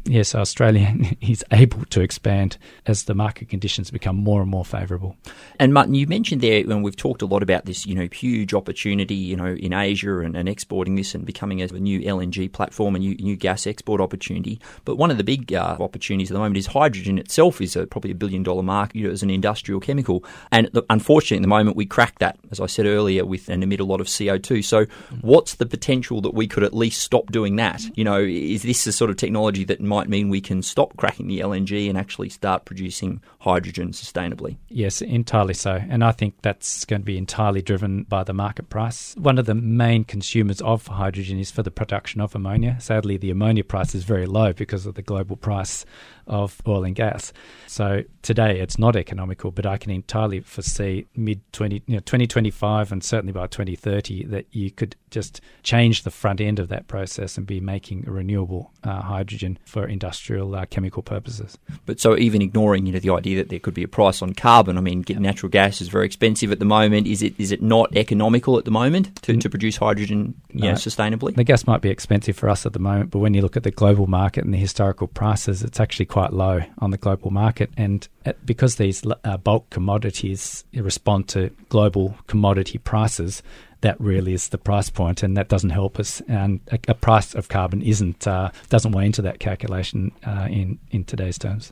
Yes, 0.05 0.35
Australia 0.35 0.93
is 1.21 1.43
able 1.51 1.85
to 1.85 2.01
expand 2.01 2.57
as 2.85 3.03
the 3.03 3.15
market 3.15 3.49
conditions 3.49 3.91
become 3.91 4.17
more 4.17 4.41
and 4.41 4.49
more 4.49 4.65
favourable. 4.65 5.15
And 5.59 5.73
Martin, 5.73 5.93
you 5.93 6.05
mentioned 6.07 6.41
there 6.41 6.63
when 6.63 6.81
we've 6.81 6.95
talked 6.95 7.21
a 7.21 7.25
lot 7.25 7.43
about 7.43 7.65
this, 7.65 7.85
you 7.85 7.95
know, 7.95 8.07
huge 8.11 8.53
opportunity, 8.53 9.15
you 9.15 9.35
know, 9.35 9.53
in 9.53 9.73
Asia 9.73 10.19
and, 10.19 10.35
and 10.35 10.49
exporting 10.49 10.95
this 10.95 11.15
and 11.15 11.25
becoming 11.25 11.61
a, 11.61 11.65
a 11.65 11.79
new 11.79 12.01
LNG 12.01 12.51
platform, 12.51 12.95
a 12.95 12.99
new, 12.99 13.15
new 13.15 13.35
gas 13.35 13.65
export 13.65 14.01
opportunity. 14.01 14.59
But 14.83 14.97
one 14.97 15.11
of 15.11 15.17
the 15.17 15.23
big 15.23 15.53
uh, 15.53 15.77
opportunities 15.79 16.29
at 16.29 16.33
the 16.33 16.39
moment 16.39 16.57
is 16.57 16.67
hydrogen 16.67 17.17
itself 17.17 17.61
is 17.61 17.75
a, 17.75 17.87
probably 17.87 18.11
a 18.11 18.15
billion 18.15 18.43
dollar 18.43 18.63
market 18.63 18.95
you 18.95 19.07
know, 19.07 19.13
as 19.13 19.23
an 19.23 19.29
industrial 19.29 19.79
chemical. 19.79 20.23
And 20.51 20.69
unfortunately, 20.89 21.37
at 21.37 21.43
the 21.43 21.47
moment, 21.47 21.77
we 21.77 21.85
cracked 21.85 22.19
that, 22.19 22.37
as 22.51 22.59
I 22.59 22.65
said 22.65 22.85
earlier, 22.85 23.25
with 23.25 23.47
and 23.47 23.63
emit 23.63 23.79
a 23.79 23.85
lot 23.85 24.01
of 24.01 24.07
CO2. 24.07 24.63
So, 24.63 24.85
what's 25.21 25.55
the 25.55 25.65
potential 25.65 26.21
that 26.21 26.33
we 26.33 26.47
could 26.47 26.63
at 26.63 26.73
least 26.73 27.01
stop 27.01 27.31
doing 27.31 27.55
that? 27.55 27.81
You 27.97 28.03
know, 28.03 28.19
is 28.19 28.63
this 28.63 28.83
the 28.83 28.91
sort 28.91 29.09
of 29.09 29.17
technology 29.17 29.63
that 29.69 29.79
might 29.79 30.09
mean 30.09 30.29
we 30.29 30.41
can 30.41 30.63
stop 30.63 30.97
cracking 30.97 31.27
the 31.27 31.39
LNG 31.39 31.87
and 31.87 31.97
actually 31.97 32.27
start 32.29 32.65
producing 32.65 33.21
hydrogen 33.39 33.91
sustainably? 33.91 34.57
Yes, 34.67 34.99
entirely 35.01 35.53
so. 35.53 35.79
And 35.89 36.03
I 36.03 36.11
think 36.11 36.33
that's 36.41 36.85
going 36.85 37.03
to 37.03 37.05
be 37.05 37.19
entirely 37.19 37.61
driven 37.61 38.03
by 38.03 38.23
the 38.23 38.33
market 38.33 38.69
price. 38.69 39.15
One 39.15 39.37
of 39.37 39.45
the 39.45 39.53
main 39.53 40.03
consumers 40.05 40.59
of 40.61 40.87
hydrogen 40.87 41.39
is 41.39 41.51
for 41.51 41.61
the 41.61 41.69
production 41.69 42.19
of 42.19 42.33
ammonia. 42.33 42.77
Sadly, 42.79 43.17
the 43.17 43.29
ammonia 43.29 43.63
price 43.63 43.93
is 43.93 44.03
very 44.03 44.25
low 44.25 44.53
because 44.53 44.87
of 44.87 44.95
the 44.95 45.03
global 45.03 45.35
price 45.35 45.85
of 46.29 46.61
oil 46.67 46.83
and 46.83 46.95
gas. 46.95 47.33
So 47.67 48.03
today 48.21 48.59
it's 48.59 48.77
not 48.77 48.95
economical, 48.95 49.51
but 49.51 49.65
I 49.65 49.77
can 49.77 49.91
entirely 49.91 50.39
foresee 50.39 51.07
mid 51.15 51.41
20, 51.53 51.83
you 51.87 51.95
know, 51.95 51.99
2025 51.99 52.91
and 52.91 53.03
certainly 53.03 53.33
by 53.33 53.47
2030 53.47 54.25
that 54.25 54.45
you 54.51 54.71
could 54.71 54.95
just 55.09 55.41
change 55.63 56.03
the 56.03 56.11
front 56.11 56.39
end 56.39 56.59
of 56.59 56.69
that 56.69 56.87
process 56.87 57.37
and 57.37 57.45
be 57.45 57.59
making 57.59 58.03
renewable 58.03 58.71
uh, 58.83 59.01
hydrogen 59.01 59.57
for 59.65 59.87
industrial 59.87 60.55
uh, 60.55 60.65
chemical 60.65 61.01
purposes. 61.01 61.57
But 61.85 61.99
so 61.99 62.17
even 62.17 62.41
ignoring 62.41 62.85
you 62.85 62.93
know 62.93 62.99
the 62.99 63.11
idea 63.11 63.37
that 63.37 63.49
there 63.49 63.59
could 63.59 63.73
be 63.73 63.83
a 63.83 63.87
price 63.87 64.21
on 64.21 64.33
carbon, 64.33 64.77
I 64.77 64.81
mean, 64.81 65.03
natural 65.09 65.49
gas 65.49 65.81
is 65.81 65.87
very 65.87 66.05
expensive 66.05 66.51
at 66.51 66.59
the 66.59 66.65
moment. 66.65 67.07
Is 67.07 67.23
it 67.23 67.33
is 67.39 67.51
it 67.51 67.61
not 67.61 67.95
economical 67.95 68.57
at 68.57 68.65
the 68.65 68.71
moment 68.71 69.21
to, 69.23 69.35
to 69.37 69.49
produce 69.49 69.77
hydrogen 69.77 70.39
you 70.51 70.61
know, 70.61 70.73
sustainably? 70.73 71.35
The 71.35 71.43
gas 71.43 71.65
might 71.65 71.81
be 71.81 71.89
expensive 71.89 72.35
for 72.35 72.49
us 72.49 72.65
at 72.65 72.73
the 72.73 72.79
moment, 72.79 73.11
but 73.11 73.19
when 73.19 73.33
you 73.33 73.41
look 73.41 73.57
at 73.57 73.63
the 73.63 73.71
global 73.71 74.07
market 74.07 74.43
and 74.43 74.53
the 74.53 74.57
historical 74.57 75.07
prices, 75.07 75.63
it's 75.63 75.79
actually 75.79 76.05
quite 76.05 76.18
low 76.27 76.61
on 76.79 76.91
the 76.91 76.97
global 76.97 77.31
market. 77.31 77.69
And 77.77 78.07
uh, 78.25 78.33
because 78.45 78.75
these 78.75 79.03
uh, 79.23 79.37
bulk 79.37 79.69
commodities 79.69 80.63
respond 80.73 81.27
to 81.29 81.49
global 81.69 82.15
commodity 82.27 82.77
prices, 82.77 83.41
that 83.81 83.99
really 83.99 84.33
is 84.33 84.49
the 84.49 84.57
price 84.57 84.89
point, 84.89 85.23
and 85.23 85.37
that 85.37 85.47
doesn't 85.47 85.69
help 85.69 85.99
us. 85.99 86.21
And 86.27 86.59
a, 86.71 86.79
a 86.89 86.93
price 86.93 87.33
of 87.33 87.47
carbon 87.47 87.81
isn't 87.81 88.27
uh, 88.27 88.51
doesn't 88.69 88.91
weigh 88.91 89.05
into 89.05 89.21
that 89.21 89.39
calculation 89.39 90.11
uh, 90.25 90.47
in 90.49 90.79
in 90.91 91.03
today's 91.05 91.37
terms. 91.37 91.71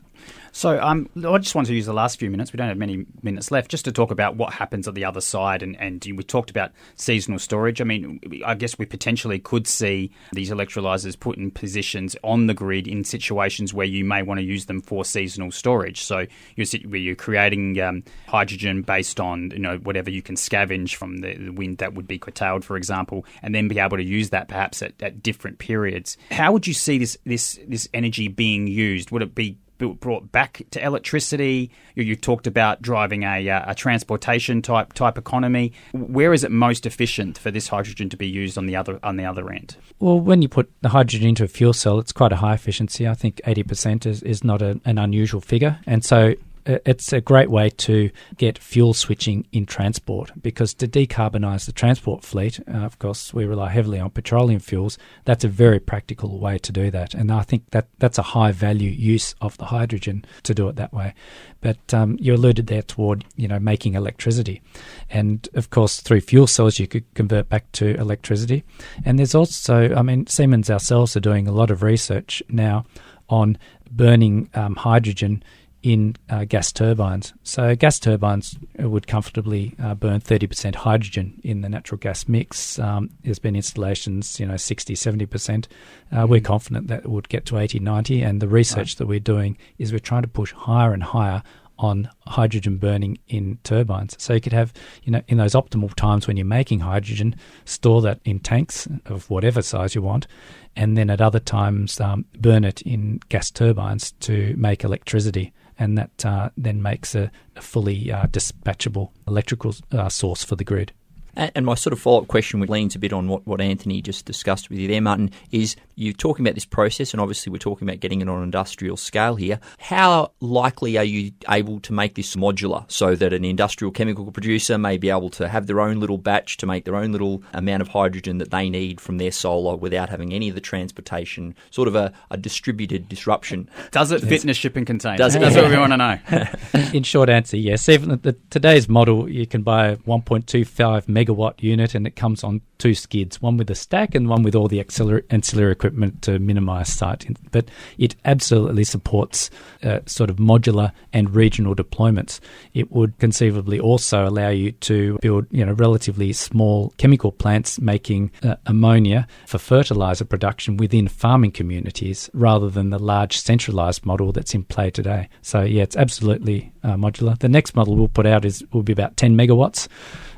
So 0.52 0.80
um, 0.80 1.08
I 1.16 1.38
just 1.38 1.54
want 1.54 1.66
to 1.68 1.74
use 1.74 1.86
the 1.86 1.92
last 1.92 2.18
few 2.18 2.30
minutes. 2.30 2.52
We 2.52 2.56
don't 2.56 2.68
have 2.68 2.78
many 2.78 3.06
minutes 3.22 3.50
left, 3.50 3.70
just 3.70 3.84
to 3.84 3.92
talk 3.92 4.10
about 4.10 4.36
what 4.36 4.52
happens 4.52 4.88
at 4.88 4.94
the 4.94 5.04
other 5.04 5.20
side. 5.20 5.62
And, 5.62 5.76
and 5.80 6.04
we 6.16 6.24
talked 6.24 6.50
about 6.50 6.72
seasonal 6.96 7.38
storage. 7.38 7.80
I 7.80 7.84
mean, 7.84 8.20
I 8.44 8.54
guess 8.54 8.78
we 8.78 8.86
potentially 8.86 9.38
could 9.38 9.66
see 9.66 10.10
these 10.32 10.50
electrolyzers 10.50 11.18
put 11.18 11.36
in 11.36 11.50
positions 11.50 12.16
on 12.24 12.46
the 12.46 12.54
grid 12.54 12.88
in 12.88 13.04
situations 13.04 13.72
where 13.72 13.86
you 13.86 14.04
may 14.04 14.22
want 14.22 14.38
to 14.38 14.44
use 14.44 14.66
them 14.66 14.80
for 14.80 15.04
seasonal 15.04 15.52
storage. 15.52 16.02
So 16.02 16.26
you're, 16.56 16.66
where 16.88 16.98
you're 16.98 17.14
creating 17.14 17.80
um, 17.80 18.02
hydrogen 18.26 18.82
based 18.82 19.20
on 19.20 19.50
you 19.50 19.58
know 19.58 19.78
whatever 19.78 20.10
you 20.10 20.22
can 20.22 20.34
scavenge 20.34 20.94
from 20.94 21.18
the, 21.18 21.34
the 21.34 21.50
wind 21.52 21.78
that 21.78 21.94
would 21.94 22.08
be 22.08 22.18
curtailed, 22.18 22.64
for 22.64 22.76
example, 22.76 23.24
and 23.42 23.54
then 23.54 23.68
be 23.68 23.78
able 23.78 23.96
to 23.96 24.04
use 24.04 24.30
that 24.30 24.48
perhaps 24.48 24.82
at, 24.82 25.00
at 25.02 25.22
different 25.22 25.58
periods. 25.58 26.16
How 26.30 26.52
would 26.52 26.66
you 26.66 26.74
see 26.74 26.98
this 26.98 27.16
this 27.24 27.58
this 27.66 27.88
energy 27.94 28.28
being 28.28 28.66
used? 28.66 29.10
Would 29.10 29.22
it 29.22 29.34
be 29.34 29.58
brought 29.78 30.30
back 30.32 30.62
to 30.70 30.84
electricity. 30.84 31.70
You, 31.94 32.04
you 32.04 32.16
talked 32.16 32.46
about 32.46 32.82
driving 32.82 33.22
a, 33.22 33.48
uh, 33.48 33.70
a 33.70 33.74
transportation 33.74 34.62
type 34.62 34.92
type 34.92 35.18
economy. 35.18 35.72
Where 35.92 36.32
is 36.32 36.44
it 36.44 36.50
most 36.50 36.86
efficient 36.86 37.38
for 37.38 37.50
this 37.50 37.68
hydrogen 37.68 38.08
to 38.10 38.16
be 38.16 38.28
used 38.28 38.58
on 38.58 38.66
the 38.66 38.76
other 38.76 38.98
on 39.02 39.16
the 39.16 39.24
other 39.24 39.50
end? 39.50 39.76
Well, 40.00 40.20
when 40.20 40.42
you 40.42 40.48
put 40.48 40.70
the 40.80 40.90
hydrogen 40.90 41.28
into 41.28 41.44
a 41.44 41.48
fuel 41.48 41.72
cell, 41.72 41.98
it's 41.98 42.12
quite 42.12 42.32
a 42.32 42.36
high 42.36 42.54
efficiency. 42.54 43.08
I 43.08 43.14
think 43.14 43.40
80% 43.44 44.06
is, 44.06 44.22
is 44.22 44.44
not 44.44 44.62
a, 44.62 44.80
an 44.84 44.98
unusual 44.98 45.40
figure. 45.40 45.78
And 45.86 46.04
so 46.04 46.34
it's 46.68 47.12
a 47.12 47.20
great 47.20 47.50
way 47.50 47.70
to 47.70 48.10
get 48.36 48.58
fuel 48.58 48.92
switching 48.92 49.46
in 49.52 49.64
transport 49.64 50.30
because 50.40 50.74
to 50.74 50.86
decarbonise 50.86 51.66
the 51.66 51.72
transport 51.72 52.22
fleet, 52.22 52.60
uh, 52.68 52.78
of 52.78 52.98
course, 52.98 53.32
we 53.32 53.46
rely 53.46 53.70
heavily 53.70 53.98
on 53.98 54.10
petroleum 54.10 54.60
fuels. 54.60 54.98
That's 55.24 55.44
a 55.44 55.48
very 55.48 55.80
practical 55.80 56.38
way 56.38 56.58
to 56.58 56.72
do 56.72 56.90
that, 56.90 57.14
and 57.14 57.32
I 57.32 57.42
think 57.42 57.70
that 57.70 57.88
that's 57.98 58.18
a 58.18 58.22
high 58.22 58.52
value 58.52 58.90
use 58.90 59.34
of 59.40 59.56
the 59.56 59.66
hydrogen 59.66 60.24
to 60.42 60.54
do 60.54 60.68
it 60.68 60.76
that 60.76 60.92
way. 60.92 61.14
But 61.60 61.94
um, 61.94 62.18
you 62.20 62.34
alluded 62.34 62.66
there 62.66 62.82
toward 62.82 63.24
you 63.36 63.48
know 63.48 63.58
making 63.58 63.94
electricity, 63.94 64.60
and 65.08 65.48
of 65.54 65.70
course 65.70 66.00
through 66.00 66.20
fuel 66.20 66.46
cells 66.46 66.78
you 66.78 66.86
could 66.86 67.04
convert 67.14 67.48
back 67.48 67.70
to 67.72 67.98
electricity. 67.98 68.64
And 69.04 69.18
there's 69.18 69.34
also, 69.34 69.94
I 69.94 70.02
mean, 70.02 70.26
Siemens 70.26 70.70
ourselves 70.70 71.16
are 71.16 71.20
doing 71.20 71.48
a 71.48 71.52
lot 71.52 71.70
of 71.70 71.82
research 71.82 72.42
now 72.48 72.84
on 73.28 73.58
burning 73.90 74.50
um, 74.54 74.74
hydrogen 74.76 75.42
in 75.82 76.16
uh, 76.28 76.44
gas 76.44 76.72
turbines. 76.72 77.32
So 77.42 77.76
gas 77.76 78.00
turbines 78.00 78.56
would 78.78 79.06
comfortably 79.06 79.74
uh, 79.82 79.94
burn 79.94 80.20
30% 80.20 80.74
hydrogen 80.74 81.40
in 81.44 81.60
the 81.60 81.68
natural 81.68 81.98
gas 81.98 82.26
mix. 82.26 82.78
Um, 82.78 83.10
there's 83.22 83.38
been 83.38 83.54
installations, 83.54 84.40
you 84.40 84.46
know, 84.46 84.56
60, 84.56 84.94
70%. 84.94 85.66
Uh, 86.10 86.26
we're 86.26 86.40
confident 86.40 86.88
that 86.88 87.04
it 87.04 87.10
would 87.10 87.28
get 87.28 87.46
to 87.46 87.58
80, 87.58 87.78
90. 87.78 88.22
And 88.22 88.40
the 88.40 88.48
research 88.48 88.92
right. 88.92 88.98
that 88.98 89.06
we're 89.06 89.20
doing 89.20 89.56
is 89.78 89.92
we're 89.92 89.98
trying 90.00 90.22
to 90.22 90.28
push 90.28 90.52
higher 90.52 90.92
and 90.92 91.02
higher 91.02 91.42
on 91.78 92.10
hydrogen 92.26 92.76
burning 92.76 93.18
in 93.28 93.58
turbines. 93.62 94.16
So 94.18 94.34
you 94.34 94.40
could 94.40 94.52
have, 94.52 94.72
you 95.04 95.12
know, 95.12 95.22
in 95.28 95.38
those 95.38 95.54
optimal 95.54 95.94
times 95.94 96.26
when 96.26 96.36
you're 96.36 96.44
making 96.44 96.80
hydrogen, 96.80 97.36
store 97.64 98.02
that 98.02 98.20
in 98.24 98.40
tanks 98.40 98.88
of 99.06 99.30
whatever 99.30 99.62
size 99.62 99.94
you 99.94 100.02
want, 100.02 100.26
and 100.74 100.98
then 100.98 101.08
at 101.08 101.20
other 101.20 101.38
times 101.38 102.00
um, 102.00 102.24
burn 102.36 102.64
it 102.64 102.82
in 102.82 103.20
gas 103.28 103.50
turbines 103.50 104.12
to 104.20 104.54
make 104.58 104.82
electricity 104.82 105.52
and 105.78 105.96
that 105.96 106.24
uh, 106.26 106.50
then 106.56 106.82
makes 106.82 107.14
a, 107.14 107.30
a 107.56 107.62
fully 107.62 108.10
uh, 108.10 108.26
dispatchable 108.26 109.10
electrical 109.26 109.74
uh, 109.92 110.08
source 110.08 110.44
for 110.44 110.56
the 110.56 110.64
grid. 110.64 110.92
And 111.36 111.64
my 111.64 111.76
sort 111.76 111.92
of 111.92 112.00
follow 112.00 112.22
up 112.22 112.26
question 112.26 112.58
which 112.58 112.68
leans 112.68 112.96
a 112.96 112.98
bit 112.98 113.12
on 113.12 113.28
what, 113.28 113.46
what 113.46 113.60
Anthony 113.60 114.02
just 114.02 114.24
discussed 114.24 114.68
with 114.70 114.80
you 114.80 114.88
there, 114.88 115.00
Martin, 115.00 115.30
is 115.52 115.76
you're 115.98 116.12
talking 116.12 116.46
about 116.46 116.54
this 116.54 116.64
process, 116.64 117.12
and 117.12 117.20
obviously 117.20 117.50
we're 117.50 117.58
talking 117.58 117.88
about 117.88 118.00
getting 118.00 118.20
it 118.20 118.28
on 118.28 118.38
an 118.38 118.44
industrial 118.44 118.96
scale 118.96 119.34
here. 119.34 119.60
How 119.78 120.32
likely 120.40 120.96
are 120.96 121.04
you 121.04 121.32
able 121.48 121.80
to 121.80 121.92
make 121.92 122.14
this 122.14 122.36
modular 122.36 122.90
so 122.90 123.14
that 123.14 123.32
an 123.32 123.44
industrial 123.44 123.90
chemical 123.90 124.30
producer 124.30 124.78
may 124.78 124.98
be 124.98 125.10
able 125.10 125.30
to 125.30 125.48
have 125.48 125.66
their 125.66 125.80
own 125.80 126.00
little 126.00 126.18
batch 126.18 126.56
to 126.58 126.66
make 126.66 126.84
their 126.84 126.96
own 126.96 127.12
little 127.12 127.42
amount 127.52 127.82
of 127.82 127.88
hydrogen 127.88 128.38
that 128.38 128.50
they 128.50 128.70
need 128.70 129.00
from 129.00 129.18
their 129.18 129.32
solar 129.32 129.76
without 129.76 130.08
having 130.08 130.32
any 130.32 130.48
of 130.48 130.54
the 130.54 130.60
transportation, 130.60 131.54
sort 131.70 131.88
of 131.88 131.96
a, 131.96 132.12
a 132.30 132.36
distributed 132.36 133.08
disruption? 133.08 133.68
Does 133.90 134.12
it 134.12 134.20
fit 134.20 134.44
in 134.44 134.50
a 134.50 134.54
shipping 134.54 134.84
container? 134.84 135.16
Does 135.16 135.34
it? 135.34 135.40
That's 135.40 135.56
what 135.56 135.70
we 135.70 135.76
want 135.78 135.92
to 135.92 135.96
know. 135.96 136.92
in 136.92 137.02
short 137.02 137.28
answer, 137.28 137.56
yes. 137.56 137.88
Even 137.88 138.20
the, 138.22 138.36
today's 138.50 138.88
model, 138.88 139.28
you 139.28 139.46
can 139.46 139.62
buy 139.62 139.88
a 139.88 139.96
1.25 139.96 141.06
megawatt 141.06 141.38
megawatt 141.38 141.62
unit 141.62 141.94
and 141.94 142.06
it 142.06 142.16
comes 142.16 142.44
on 142.44 142.60
two 142.78 142.94
skids, 142.94 143.40
one 143.42 143.56
with 143.56 143.70
a 143.70 143.74
stack 143.74 144.14
and 144.14 144.28
one 144.28 144.42
with 144.42 144.54
all 144.54 144.68
the 144.68 144.80
ancillary, 144.80 145.22
ancillary 145.30 145.72
equipment 145.72 145.87
to 146.22 146.38
minimize 146.38 146.92
site. 146.92 147.26
But 147.50 147.70
it 147.98 148.16
absolutely 148.24 148.84
supports 148.84 149.50
uh, 149.82 150.00
sort 150.06 150.30
of 150.30 150.36
modular 150.36 150.92
and 151.12 151.34
regional 151.34 151.74
deployments. 151.74 152.40
It 152.74 152.90
would 152.92 153.18
conceivably 153.18 153.80
also 153.80 154.26
allow 154.26 154.48
you 154.48 154.72
to 154.72 155.18
build, 155.20 155.46
you 155.50 155.64
know, 155.64 155.72
relatively 155.72 156.32
small 156.32 156.90
chemical 156.98 157.32
plants 157.32 157.80
making 157.80 158.30
uh, 158.42 158.56
ammonia 158.66 159.26
for 159.46 159.58
fertilizer 159.58 160.24
production 160.24 160.76
within 160.76 161.08
farming 161.08 161.52
communities 161.52 162.30
rather 162.34 162.68
than 162.68 162.90
the 162.90 162.98
large 162.98 163.38
centralized 163.38 164.04
model 164.04 164.32
that's 164.32 164.54
in 164.54 164.64
play 164.64 164.90
today. 164.90 165.28
So 165.42 165.62
yeah, 165.62 165.82
it's 165.82 165.96
absolutely 165.96 166.72
uh, 166.82 166.94
modular. 166.94 167.38
The 167.38 167.48
next 167.48 167.74
model 167.74 167.96
we'll 167.96 168.08
put 168.08 168.26
out 168.26 168.44
is 168.44 168.64
will 168.72 168.82
be 168.82 168.92
about 168.92 169.16
10 169.16 169.36
megawatts. 169.36 169.88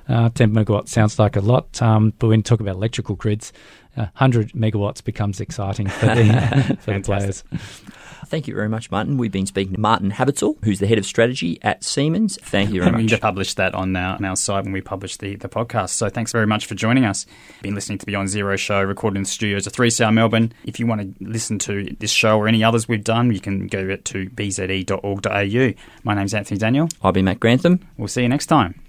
Uh, 0.09 0.29
10 0.31 0.53
megawatts 0.53 0.89
sounds 0.89 1.21
like 1.21 1.37
a 1.37 1.41
lot, 1.41 1.81
um, 1.81 2.13
but 2.19 2.27
when 2.27 2.41
you 2.41 2.43
talk 2.43 2.59
about 2.59 2.75
electrical 2.75 3.15
grids, 3.15 3.53
100 4.15 4.53
megawatts 4.53 5.03
becomes 5.03 5.41
exciting 5.41 5.89
for 5.89 6.07
the, 6.07 6.79
for 6.81 6.93
the 6.93 7.01
players. 7.01 7.45
Thank 8.27 8.47
you 8.47 8.55
very 8.55 8.69
much, 8.69 8.93
Martin. 8.93 9.17
We've 9.17 9.33
been 9.33 9.47
speaking 9.47 9.75
to 9.75 9.81
Martin 9.81 10.13
Hablutzel, 10.13 10.63
who's 10.63 10.79
the 10.79 10.87
head 10.87 10.99
of 10.99 11.05
strategy 11.05 11.59
at 11.63 11.83
Siemens. 11.83 12.39
Thank 12.41 12.71
you 12.71 12.81
very 12.81 12.93
much. 12.93 13.11
We 13.11 13.19
published 13.19 13.57
that 13.57 13.75
on 13.75 13.97
our, 13.97 14.15
on 14.15 14.25
our 14.25 14.37
site 14.37 14.63
when 14.63 14.73
we 14.73 14.81
published 14.81 15.19
the, 15.19 15.35
the 15.35 15.49
podcast. 15.49 15.91
So 15.91 16.09
thanks 16.09 16.31
very 16.31 16.47
much 16.47 16.67
for 16.67 16.77
joining 16.77 17.05
us. 17.05 17.27
Been 17.63 17.75
listening 17.75 17.99
to 17.99 18.07
the 18.07 18.13
Beyond 18.13 18.29
Zero 18.29 18.55
show 18.57 18.83
recorded 18.83 19.17
in 19.17 19.23
the 19.25 19.29
studios 19.29 19.67
of 19.67 19.73
3CR 19.73 20.15
Melbourne. 20.15 20.53
If 20.65 20.79
you 20.79 20.87
want 20.87 21.19
to 21.19 21.25
listen 21.25 21.59
to 21.61 21.97
this 21.99 22.13
show 22.13 22.39
or 22.39 22.47
any 22.47 22.63
others 22.63 22.87
we've 22.87 23.03
done, 23.03 23.33
you 23.33 23.41
can 23.41 23.67
go 23.67 23.97
to 23.97 24.31
bze.org.au. 24.31 25.73
My 26.05 26.15
name's 26.15 26.35
Anthony 26.35 26.59
Daniel. 26.59 26.89
I'll 27.03 27.11
be 27.11 27.23
Matt 27.23 27.41
Grantham. 27.41 27.81
We'll 27.97 28.07
see 28.07 28.23
you 28.23 28.29
next 28.29 28.47
time. 28.47 28.81